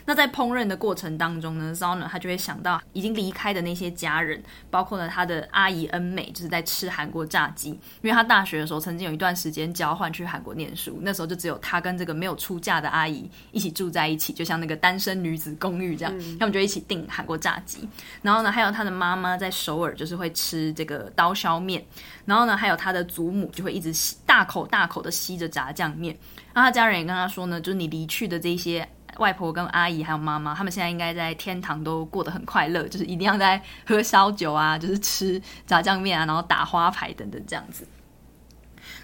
[0.08, 7.68] 那在烹饪的过程当中呢，Zauner 他就会想到已经离开的那些家人，包括呢他的阿姨恩美，就是在吃韩国炸鸡。
[7.68, 17.86] 因为他大学的时候曾经有一段时间交换去韩国念书，那时候就只有他跟这个没有出嫁的阿姨一起住在一起，就像那个单身女子公寓这样，嗯、他们就一起订韩国炸鸡。
[18.22, 21.84] 然后呢，还有他的妈妈在首尔就是会吃这个刀削面，
[22.24, 26.16] 然后呢，还有他的祖母就会一直吸大口大口的吸着炸酱面。
[26.54, 28.88] 然后他家人也跟他说呢，就是你离去的这些。
[29.18, 37.86] 外婆跟阿姨还有妈妈，他们现在应该在天堂都过得很快乐，就是一定要在喝烧酒啊，就是吃炸酱面啊，然后打花牌等等这样子。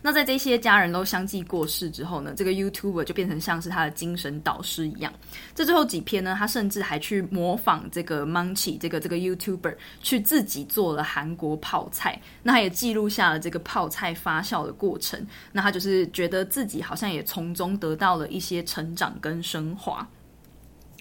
[0.07, 5.11] 那在这些家人都相继过世之后呢，这个 YouTuber 就变成像是他的精神导师一样。
[5.55, 12.21] 这最后几篇呢，他甚至还去模仿这个 Munchie 这个这个 YouTuber 去自己做了韩国泡菜。
[12.43, 15.27] 那他也记录下了这个泡菜发酵的过程。
[15.53, 20.07] 那他就是觉得自己好像也从中得到了一些成长跟升华。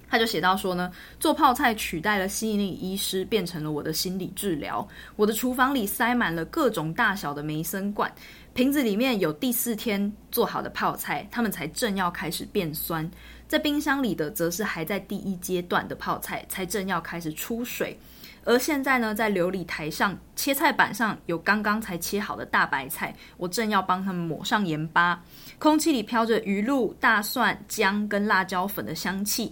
[0.09, 4.87] 他就写到说呢，做泡菜取代了心理医师，变成了我的心理治疗。
[5.15, 8.13] 我的厨房里塞满了各种大小的梅森罐，
[8.53, 13.09] 瓶子里面有第四天做好的泡菜，它们才正要开始变酸。
[13.47, 17.97] 在冰箱里的则是还在第一阶段的泡菜，才正要开始出水。
[18.45, 25.19] 而现在呢，在流理台上切菜板上有刚刚才切好的大白菜，我正要帮它们抹上盐巴。
[25.57, 29.51] 空气里飘着鱼露、大蒜、姜跟辣椒粉的香气。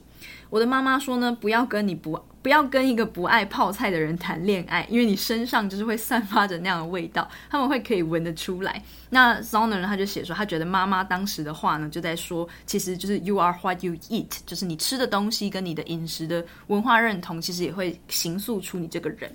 [0.52, 8.84] 我的妈妈说呢，不要跟你不不要跟一个不爱泡菜的人谈恋爱，因为你身上就是会散发着那样的味道，他们会可以闻得出来。
[9.10, 19.32] 那 Zauner 呢，他就写说，他觉得妈妈当时的话呢，就在说，其实就是 You are what you eat，就是你吃的东西跟你的饮食的文化认同，其实也会形塑出你这个人。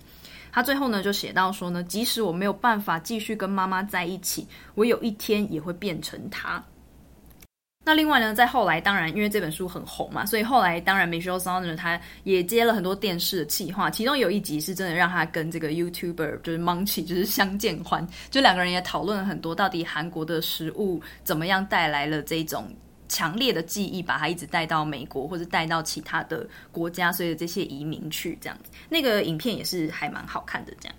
[0.53, 6.63] 他最后呢，就写到说呢，即使我没有办法继续跟妈妈在一起，我有一天也会变成她。
[7.87, 22.69] 那另外呢，在后来，当然因为这本书很红嘛，所以后来当然 Michelle Zauner 他也接了很多电视的企划，其中有一集是真的让他跟这个 YouTuber 就是 Munchie 就是相见欢，就两个人也讨论了很多，到底韩国的食物怎么样带来了这种
[23.09, 30.97] 强烈的记忆，把他一直带到美国或者带到其他的国家，所以这些移民去这样子，那个影片也是还蛮好看的这样。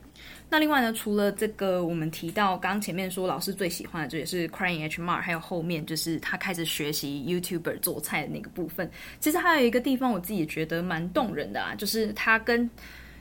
[0.49, 8.89] 那另外呢，除了这个，我们提到刚前面说老师最喜欢的，这也是 Crying H Mart，还有后面就是他开始学习 YouTuber 做菜的那个部分。
[9.19, 12.69] 其实还有一个地方，我自己觉得蛮动人的啊，就是他跟，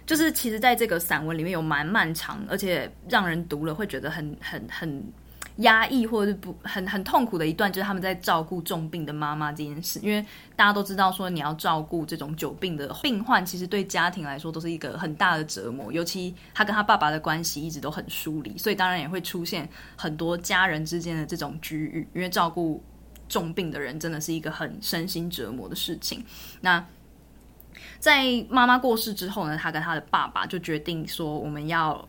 [0.06, 5.02] 就是其实在这个散文里面有蛮漫长，而且让人读了会觉得很很很。
[5.56, 9.98] 压抑或者是不很很痛苦的一段，就是他们在照顾重病的妈妈这件事。
[10.02, 10.20] 因为
[10.54, 15.90] 大家都知道，说你要照顾这种久病的病患，其实对家庭来说都是一个很大的折磨。
[15.90, 19.66] 尤其他跟他爸爸的关系一直都很疏离，所以当然也会出现
[19.96, 22.06] 很多家人之间的这种局域。
[22.14, 22.82] 因为照顾
[23.28, 26.22] 重病的人真的是一个很身心折磨的事情。
[26.60, 26.84] 那
[27.98, 32.06] 在妈妈过世之后呢，他跟他的爸爸就决定说，我们要。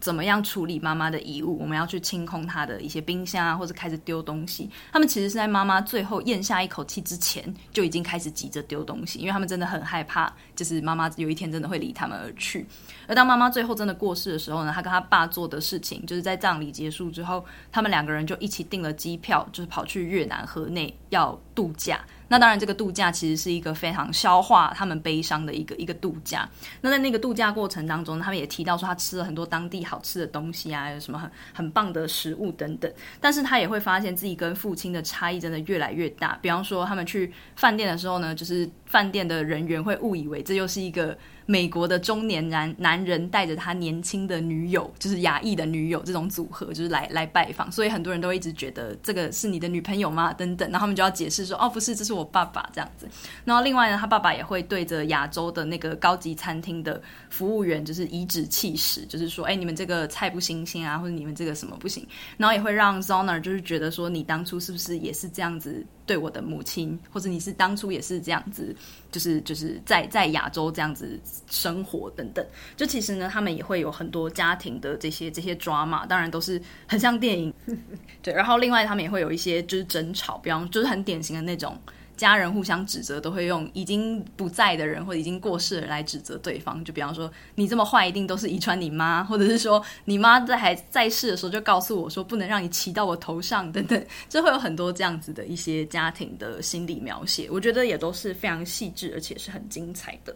[0.00, 1.58] 怎么样处理妈妈的遗物？
[1.58, 4.70] 我们要去清空她的一些冰箱啊，或者开始丢东西。
[4.92, 12.66] 他们其实是在妈妈最后咽下一口气之前，就已经开始急着丢东西，因为他们真的很害怕，就是妈妈有一天真的会离他们而去。
[13.06, 22.00] 而当妈妈最后真的过世的时候呢，他跟他爸做的事情，就是在葬礼结束之后，他们两个人就一起订了机票，就是跑去越南河内要度假。
[22.28, 26.48] 那当然，这个度假其实是一个非常消化他们悲伤的一个一个度假。
[26.82, 32.92] 那在那个度假过程当中，他们也提到说，他吃了很多当地好吃的东西啊，有什么很很棒的食物等等。
[33.20, 36.38] 但是他也会发现自己跟父亲的差异真的越来越大。
[36.42, 50.32] 比方说，他们去饭店的时候呢，就是饭店的人员会误以为这又是一个美国的中年男男人带着他年轻的女友，就是亚裔的女友这种组合，就是来来拜访，所以很多人都一直觉得这个是你的女朋友吗？
[50.32, 53.08] 等等，然后他们就要解释说，哦，不是，这是我爸爸这样子。
[53.44, 62.06] 然后另外呢，他爸爸也会对着亚洲的那个高级餐厅的服务员，就是颐指气使，就是说，哎，你们这个菜不新鲜啊，或者你们这个什么不行。
[62.36, 65.84] 然后也会让 Zoner 就是觉得说，你当初是不是也是这样子？
[66.08, 68.74] 对我的母亲，或者你是当初也是这样子，
[69.12, 72.44] 就是就是在在亚洲这样子生活等等，
[72.76, 77.52] 就其实呢，他们也会有很多家庭的这些这些抓马当然都是很像电影，
[78.22, 78.32] 对。
[78.32, 81.78] 然后另外他们也会有一些就是争吵，比方就是很典型的那种。
[82.18, 86.84] 家人互相指责，都会用已经不在的人或者已经过世的人来指责对方。
[86.84, 97.48] 就比方说，你这么坏，一定都是遗传你妈， 或者是说，你妈在还在世的时候就告诉我说，不能让你骑到我头上，等等， 就会有很多这样子的一些家庭的心理描写。
[97.50, 100.34] 我觉得也都是非常细致，而且是很精彩的。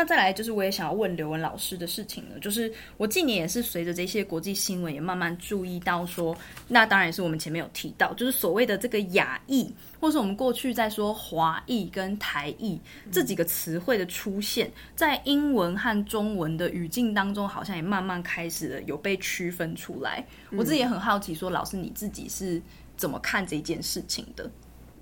[0.00, 2.38] 那再来就是，我也想要问刘文老师的事情了。
[2.40, 6.34] 就是我近年也是随着这些国际新闻，也慢慢注意到说，
[6.68, 9.70] 那当然也是我们前面有提到，就是所谓的这个雅裔，
[10.00, 12.80] 或是我们过去在说华裔跟台裔
[13.12, 20.26] 这几个词汇的出现，在英文和中文的语境当中，好像也慢慢开始了有被区分出来。
[20.52, 22.58] 我自己也很好奇，说老师你自己是
[22.96, 24.50] 怎么看这件事情的？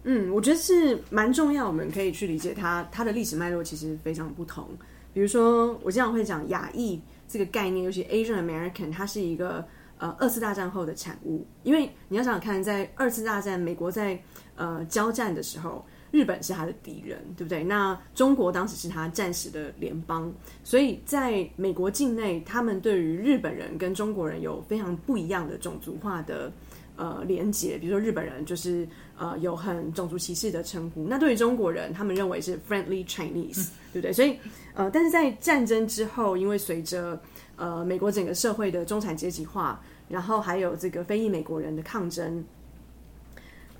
[0.04, 4.66] 嗯，我觉得是蛮重要，我们可以去理解它，它的历史脉络其实非常不同。
[5.12, 9.66] 比如说，我经常会讲亚裔这个概念，尤其 Asian American，它是一个
[9.98, 11.44] 呃二次大战后的产物。
[11.64, 14.18] 因为你要想想看，在二次大战美国在
[14.54, 17.64] 呃交战的时候，日本是他的敌人，对不对？
[17.64, 20.32] 那中国当时是他战时的联邦，
[20.62, 26.52] 所以在美国境内，他们对于日本人跟中国人有非常不一样的种族化的。
[27.00, 28.84] 呃，连结，比如说日本人就是
[29.18, 34.12] 呃有很种族歧视的称呼，那对于中国人，他们认为是 friendly Chinese，对不对？
[34.12, 34.38] 所以
[34.74, 37.20] 呃，但是在战争之后，因为随着
[37.56, 42.44] 呃美国整个社会的中产阶级化，然后还有这个非裔美国人的抗争。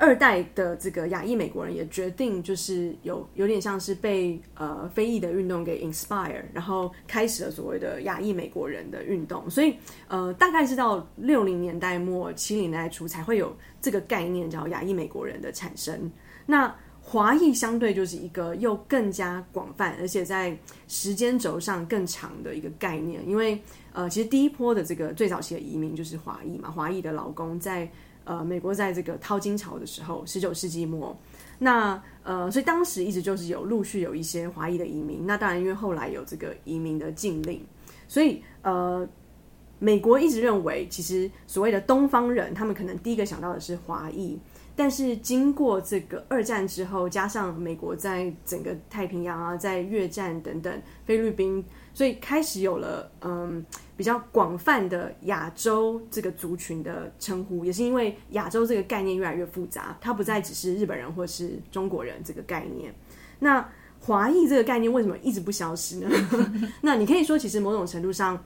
[0.00, 9.50] 二代的这个亚裔美国人也决定，就是有有点像是被呃非裔的运动给 inspire，然后开始了所谓的亚裔美国人的运动。
[9.50, 9.74] 所以
[10.06, 16.08] 呃，大概是到六零年代末七零年代初才会有这个概念叫亚裔美国人的产生。
[16.46, 16.72] 那
[17.02, 23.28] 华裔相对就是一个又更加广泛，而且在时间轴上更长的一个概念。
[23.28, 23.60] 因为
[23.92, 27.90] 呃，其实第一波的这个最早期的移民就是华裔嘛，华裔的劳工在。
[28.28, 31.16] 呃，美国在这个淘金潮的时候，十九世纪末，
[31.58, 35.26] 那呃，所以当时一直就是有陆续有一些华裔的移民。
[35.26, 37.64] 那当然，因为后来有这个移民的禁令，
[38.06, 39.08] 所以呃，
[39.78, 44.38] 美国一直认为，其实所谓的东方人，他们可能第一个想到的是华裔。
[44.76, 51.64] 但是经过这个二战之后，加上美国在整个太平洋啊，在越战等等，菲律宾。
[51.98, 62.94] 所以开始有了嗯比较广泛的亚洲这个族群的称呼，也是因为亚洲这个概念越来越复杂，它不再只是日本人或是中国人这个概念。
[63.40, 63.68] 那
[63.98, 66.08] 华裔这个概念为什么一直不消失呢？
[66.80, 68.40] 那你可以说，其实某种程度上，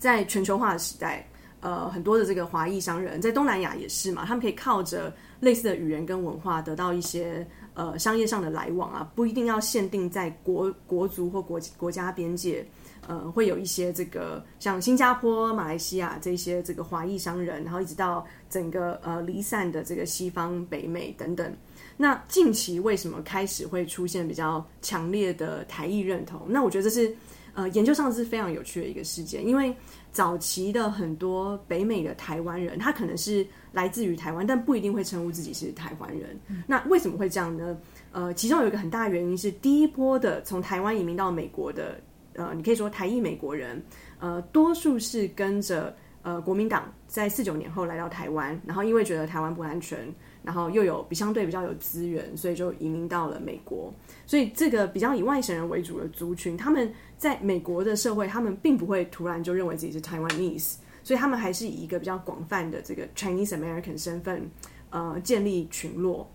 [0.00, 1.24] 在全球化的时代，
[1.60, 7.46] 呃，很多的这个华裔商人，在东南亚也是嘛，他们可以靠着类似的语言跟文化得到一些。
[7.76, 12.66] 呃，商业上的来往啊，不一定要限定在国国族或国国家边界，
[13.06, 21.54] 呃，会有一些这个像新加坡、马来西亚这些这个华裔商人，然后一直到整个呃离散的这个西方北美等等。
[21.98, 26.40] 那近期为什么开始会出现比较强烈的台裔认同？
[26.48, 27.14] 那我觉得这是
[27.52, 29.74] 呃研究上是非常有趣的一个事件，因为。
[30.12, 33.46] 早期的很多北美的台湾人，他可能是
[33.76, 36.34] 来自于台湾，但不一定会称呼自己是台湾人。
[36.66, 37.76] 那为什么会这样呢？
[38.10, 42.00] 呃，其中有一个很大的原因是，第一波的从台湾移民到美国的，
[42.32, 43.82] 呃，你可以说台裔美国人，
[44.18, 50.12] 呃，多数是跟着呃国民党在四九年后来到台湾，然后因为觉得台湾不安全。
[50.42, 53.92] 然后又有比相对比较有资源，所以就移民到了美国。
[54.26, 60.76] 所以这个比较以外省人为主的族群，他们在美国的社会，他们并不会突然就认为自己是 Taiwanese，
[61.06, 64.50] 所以他们还是以一个比较广泛的这个 Chinese American 身份，
[64.90, 66.28] 呃，建立群落。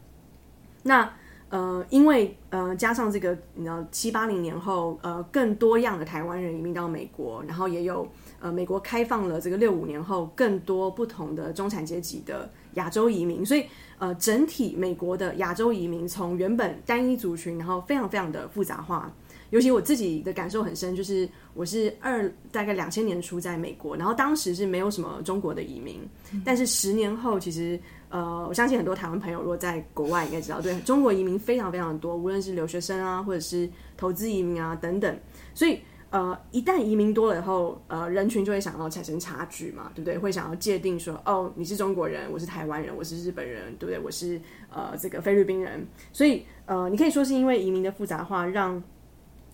[0.84, 1.12] 那
[1.50, 8.08] 呃，因为呃，加上这个，你知道，七八零年后，呃，更多样的台湾人移民到美国，然后也有
[8.40, 13.66] 呃，美国开放了这个六五年后，更多不同的中产阶级的亚洲移民，所以。
[14.02, 19.14] 呃，整体美国的亚洲移民从原本单一族群，然后非常非常的复杂化。
[19.52, 26.02] 尤其我自己的感受很深，就是我是二大概两千年初在美国，然后当时是没有什么中国的移民，
[26.44, 27.80] 但是十年后其实
[28.10, 35.16] 呃，我相信很多台湾朋友如果在国外应该知道，对中国移民非常非常多，无论是留学生啊，或者是投资移民啊等等，
[35.54, 35.80] 所以。
[36.12, 40.18] 呃，一旦移民多了以后，呃，人群就会想要产生差距嘛，对不对？
[40.18, 43.98] 会想要界定说，哦，你是中国人，我是台湾人，我是日本人，对不对？
[43.98, 44.38] 我是
[44.70, 48.84] 呃这个菲律宾人，所以呃，你可以说是因为移民的复杂化，让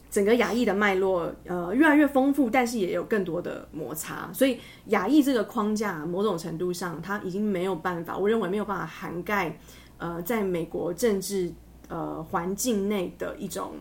[0.10, 4.32] 整个亚裔的脉络呃越来越丰富，但是也有更多的摩擦。
[4.34, 9.58] 所以亚裔这个框架，某种程度上，它已经没有办法，我认为没有办法涵盖
[9.97, 11.51] 呃，在美国政治
[11.89, 13.74] 呃环境内的一种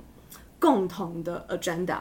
[0.59, 1.99] 共同的 agenda。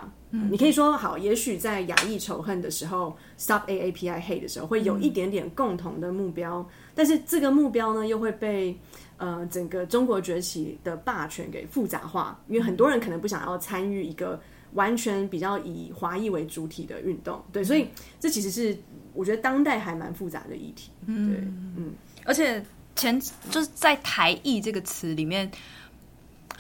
[0.50, 8.78] 你可以说好，也许在亚裔仇恨的时候，Stop AAPI Hate 的时候，会有一点点共同的目标，嗯、但是这个目标呢，又会被
[9.18, 14.40] 呃整个中国崛起的霸权给复杂化，因为很多人可能不想要参与一个
[14.74, 17.88] 完全比较以华裔为主体的运动，对，所以
[18.20, 18.78] 这其实是
[19.14, 21.94] 我觉得当代还蛮复杂的议题，对，嗯，嗯，
[22.26, 22.64] 而且
[22.96, 25.50] 前就是在台裔这个词里面。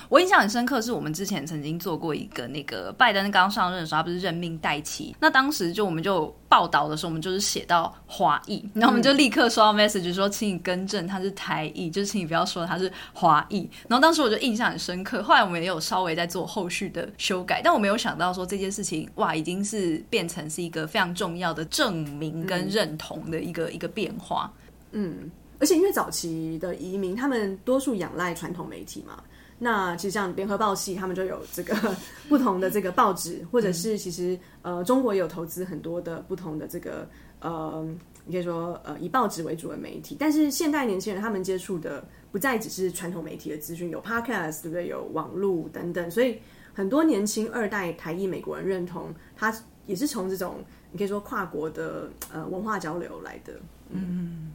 [0.09, 5.15] 我印象很深刻，是我们之前曾经做过一个那个拜登刚上任的时候，他不是任命戴琪？
[5.19, 13.69] 那当时就我们就报道的时候，我们就是写到华裔，然后我们就立刻收到 message 说，请你更正，他是台裔，就是请你不要说他是华裔。
[13.87, 24.51] 然后当时我就印象很深刻，后来我们也有稍微在做后续的修改，但我没有想到说这件事情哇，已经是变成是一个非常重要的证明跟认同的一个、嗯、一个变化。
[24.91, 29.21] 嗯，而且因为早期的移民，他们多数仰赖传统媒体嘛。
[29.57, 31.95] 那其实像联合报系，他们就有这个
[32.27, 37.07] 不同的这个报纸，或者是其实呃，中国也有投资很多的不同的这个
[37.39, 37.87] 呃，
[38.25, 40.17] 你可以说呃，以报纸为主的媒体。
[40.19, 44.87] 但是现代年轻人他们接触的不再只是传统媒体的资讯，有 podcast 对不对？
[44.87, 46.37] 有网络等等，所以
[46.73, 50.57] 很多年轻二代台裔美国人认同，他也是从这种
[50.91, 53.53] 你可以说跨国的呃文化交流来的，
[53.89, 54.51] 嗯。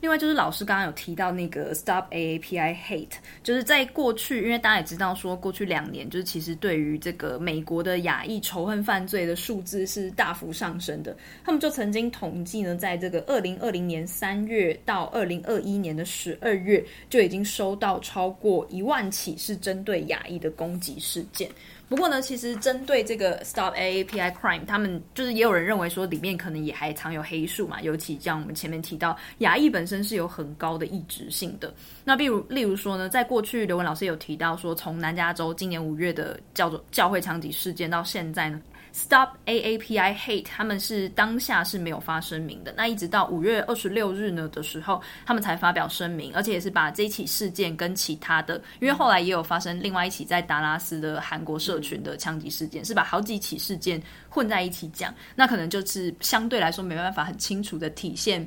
[0.00, 11.14] 另外就是老师刚刚有提到那个 Stop AAPI Hate，就是在过去，因为大家也知道说，过去两年就是其实对于这个美国的亚裔仇恨犯罪的数字是大幅上升的。
[11.44, 21.50] 他们就曾经统计呢，在这个二零二零年三月到二零二一年的十二月，就已经收到超过一万起是针对亚裔的攻击事件。
[21.90, 31.74] 不过呢，其实针对这个 Stop AAPI Crime，他们就是也有人认为说里面可能也还藏有黑数嘛，尤其像我们前面提到，亚裔本身是有很高的抑制性的。
[32.04, 38.62] 那比如，例如说呢，在过去刘文老师有提到说，从南加州今年五月的叫做教会枪击事件到现在呢。
[38.92, 42.74] Stop AAPI Hate，他们是当下是没有发声明的。
[42.76, 55.14] 那一直到五月二十六日呢的时候，他们才发表声明，而且也是把这起事件跟其他的，因为后来也有发生另外一起在达拉斯的韩国社群的枪击事件，是把好几起事件混在一起讲。
[55.34, 58.46] 那可能就是相对来说没办法很清楚的体现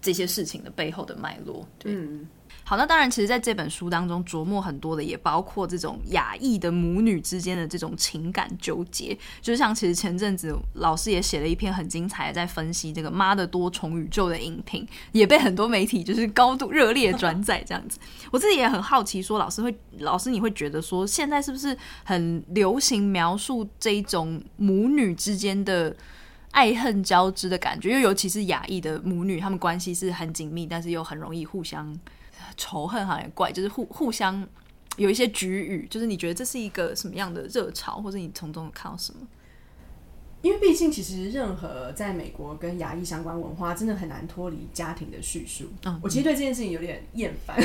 [0.00, 1.66] 这些事情的背后的脉络。
[1.78, 1.92] 对。
[2.66, 9.16] 好，那当然，其实在这本书当中琢磨很多的，也包括这种亚裔的母女之间的这种情感纠结。
[9.42, 17.98] 就像其实前阵子老师也写了一篇很精彩的，在分析这个《妈的多重宇宙》的影评，也被很多媒体就是高度热烈转载这样子。
[18.30, 25.94] 我自己也很好奇，说老师会，老师你会觉得说，现在是不是很流行描述这一种母女之间的
[26.52, 27.90] 爱恨交织的感觉？
[27.90, 31.94] 因为尤其是亚裔的母女，她们关系是很紧密，但是又很容易互相。
[32.56, 34.46] 仇恨好像也怪，就是互互相
[34.96, 39.20] 有一些局语，就是你觉得这是一个什么样的热潮，或者你从中有看到什么？
[40.42, 45.64] 因为毕竟其实任何在美国跟牙医相关文化，真的很难脱离家庭的叙述。
[45.86, 47.56] 嗯，我其实对这件事情有点厌烦。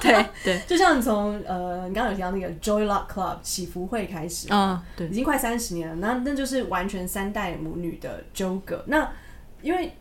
[0.00, 8.82] 对 对， 就像从呃，你刚刚有提到那个 Joy Luck Club 祈福会开始，嗯，对，已经快三十年了，那那就是完全三代母女的纠葛。
[8.86, 9.12] 那
[9.60, 9.92] 因为。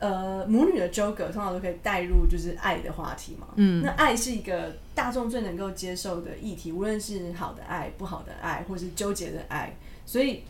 [0.00, 3.48] 呃，母女的纠葛通常都可以带入就是爱的话题嘛。
[3.56, 9.76] 嗯，那爱是一个大众最能够接受的议题，无论是好的爱、不好的爱，或是纠结的爱，
[10.06, 10.40] 所以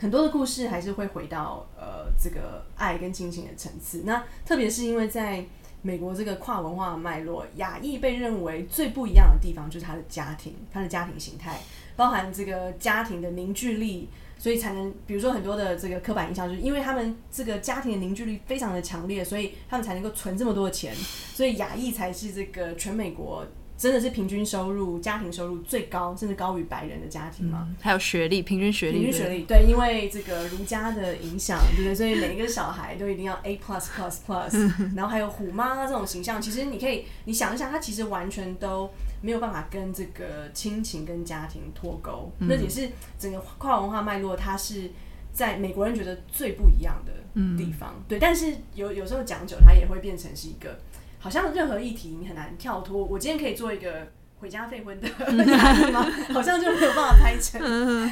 [0.00, 4.04] 很多的故事还是会回到呃这个爱跟亲情的层次。
[4.06, 5.44] 那特别是因为在
[5.82, 11.60] 美国这个跨文化的脉络，亚裔被认为最不一样的地方就是他的家庭，他的家庭形态，
[11.94, 14.08] 包含这个家庭的凝聚力。
[14.42, 20.92] 所以才能，比如说很多的这个刻板印象，就是因为他们这个家庭的凝聚力非常的强烈，所以他们才能够存这么多的钱，
[21.32, 23.46] 所以亚裔才是这个全美国
[23.78, 27.68] 真的是平均收入、家庭收入最高，甚至高于白人的家庭嘛。
[27.80, 31.94] 还有学历，平均学历，平均学历，对，因为这个儒家的影响，对不对？
[31.94, 38.90] 所以每一个小孩都一定要 A plus plus plus， 然后还有虎妈这种形象，其实你可以你想一想，他其实完全都。
[39.22, 44.90] 没有办法跟这个亲情跟家庭脱钩，那也是整个跨文化脉络，它是
[45.32, 47.12] 在美国人觉得最不一样的
[47.56, 47.94] 地方。
[47.96, 50.78] 嗯、对，但是有有时候讲久，它也会变成是一个，
[51.18, 53.02] 好像任何议题你很难跳脱。
[53.02, 54.08] 我今天可以做一个
[54.40, 55.08] 回家废婚的？
[56.34, 58.10] 好像就没有办法拍成，嗯、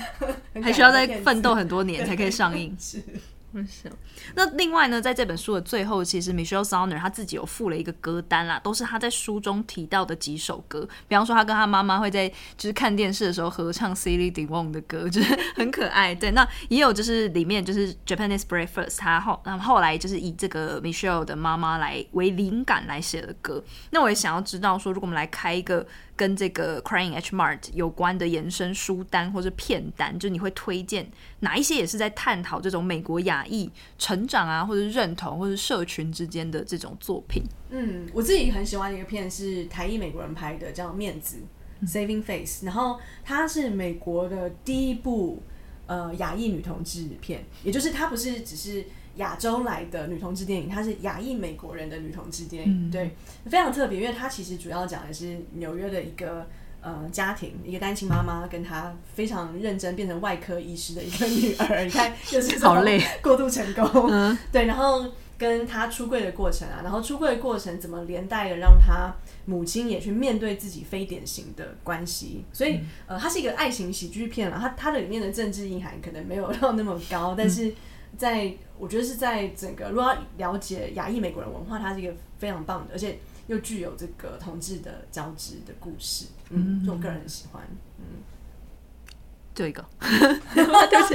[0.63, 2.75] 还需要再奋斗很多年才可以上映。
[2.79, 3.03] 是。
[4.35, 10.89] 那另外呢，在这本书的最后，其实 Michelle Zauner 他自己有附了一个歌单啦，都是他在书中提到的几首歌。
[11.09, 16.15] 比方说，他跟他妈妈会在就是看电视的时候合唱 Celine Dion 的歌，就是很可爱。
[16.15, 23.63] 对，那也有就是里面就是 Japanese Breakfast，他后那后来就是以这个 Michelle 的妈妈来为灵感来写的歌。
[23.91, 25.87] 那我也想要知道说，如果我们来开一个。
[26.21, 31.77] 跟这个 Crying H Mart 有关的延伸书单或者片单，就你会推荐哪一些？
[31.77, 37.43] 也是在探讨这种美国亚裔成长啊，或者认同，或者社群之间的这种作品。
[37.71, 41.39] 嗯，我自己很喜欢的一个片是台裔美国人拍的，叫《面子》
[41.89, 45.43] （Saving Face），然后它是美国的第一部
[45.87, 48.85] 呃亚裔女同志片，也就是它不是只是。
[49.21, 53.11] 亚洲来的女同志电影，它是亚裔美国人的女同志电影，嗯、对，
[53.45, 56.47] 非常特别，因为它其实主要讲的是纽约的一个
[56.81, 65.05] 呃家庭，一个单亲妈妈跟她非常认真变成外科医师的一个女儿，你看又是好累，过度成功，嗯、对，然后
[65.37, 69.15] 跟她出柜的过程啊，然后出柜的过程怎么连带的让她
[69.45, 77.71] 母亲也去面对自己非典型的关系，所以、嗯、呃，它是一个爱情喜剧片了，它它的里面的政治意涵可能没有到那么高，但是。
[78.19, 80.05] 在我觉得是在整个，如果
[80.39, 86.27] 要了解亚裔美国人文化，它是一个非常棒的，而且又具有这个同志的交织的故事。
[86.49, 87.63] 嗯，就我个人很喜欢。
[87.99, 88.05] 嗯，
[89.55, 91.15] 就一个，对不起。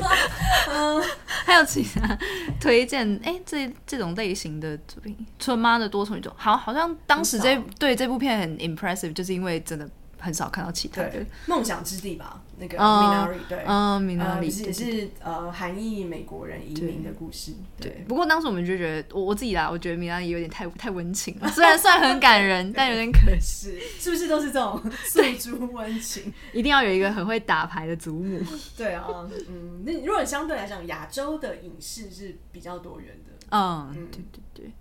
[0.69, 2.17] 嗯，还有其他
[2.61, 3.15] 推荐？
[3.23, 9.89] 哎、欸，这这种类型的作品，《春妈的多重宇宙》好，好像当时这对这部片很 impressive，就是因为真的。
[10.25, 17.53] 很少看到其他的梦想之地吧，那个 Minari 对，嗯，Minari 也是呃韩裔美国人移民的故事。
[17.79, 23.79] 对，不过当时我们就觉得，我我自己啦，我觉得 Minari 有点太太温情了， 虽然算很感人，但有点可惜。
[23.99, 26.33] 是不是都是这种诉诸温情？
[26.51, 28.41] 一定要有一个很会打牌的祖母。
[28.75, 29.05] 对啊，
[29.47, 33.31] 嗯，那如果相对来讲，亚洲的影视是比较多元的。
[33.51, 34.71] 嗯，对对对。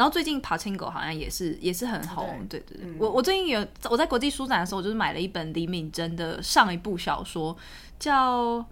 [0.00, 2.86] 然后最近 Pachinko 好像也是也是很红，对对对。
[2.86, 7.54] 嗯、我我最近有我在国际书展的时候，我就是买了一本李敏贞的上一部小说，
[7.98, 8.56] 叫《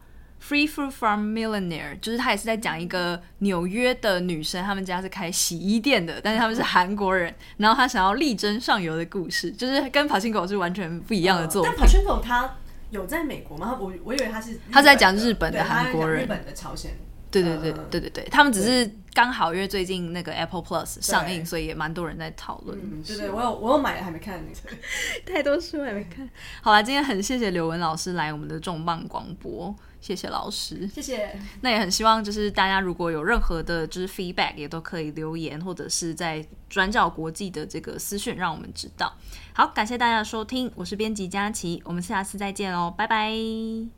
[0.43, 11.70] Free Food from Millionaire》，就是他也是在讲一个纽约的女生，他们家是开洗衣店的，但是他们是韩国人，然后他想要力争上游的故事，就是跟 Pachinko 是完全不一样的作品。
[11.70, 12.57] 呃、但 Pachinko 他
[12.89, 13.76] 有在美国吗？
[13.79, 16.93] 我我以为他是他是在讲日本的韩国人，日本的朝鲜。
[17.31, 22.79] 对对对对对对，他们只是刚好因为最近那个 Apple Plus 上映，所以也蛮多人在讨论。
[22.79, 24.76] 嗯，对对，我有我有买了，还没看那个，
[25.31, 26.29] 太多书还没看。
[26.62, 31.39] 好啦，今天很谢谢刘文老师来我们的重磅广播，谢谢老师，谢谢。
[31.61, 39.12] 那也很希望就是大家如果有任何的就是 feedback，也都可以留言或者是在转角国际的这个私讯让我们知道。
[39.53, 43.97] 好，感谢大家的收听，我是编辑佳琪，我们下次再见哦，拜拜。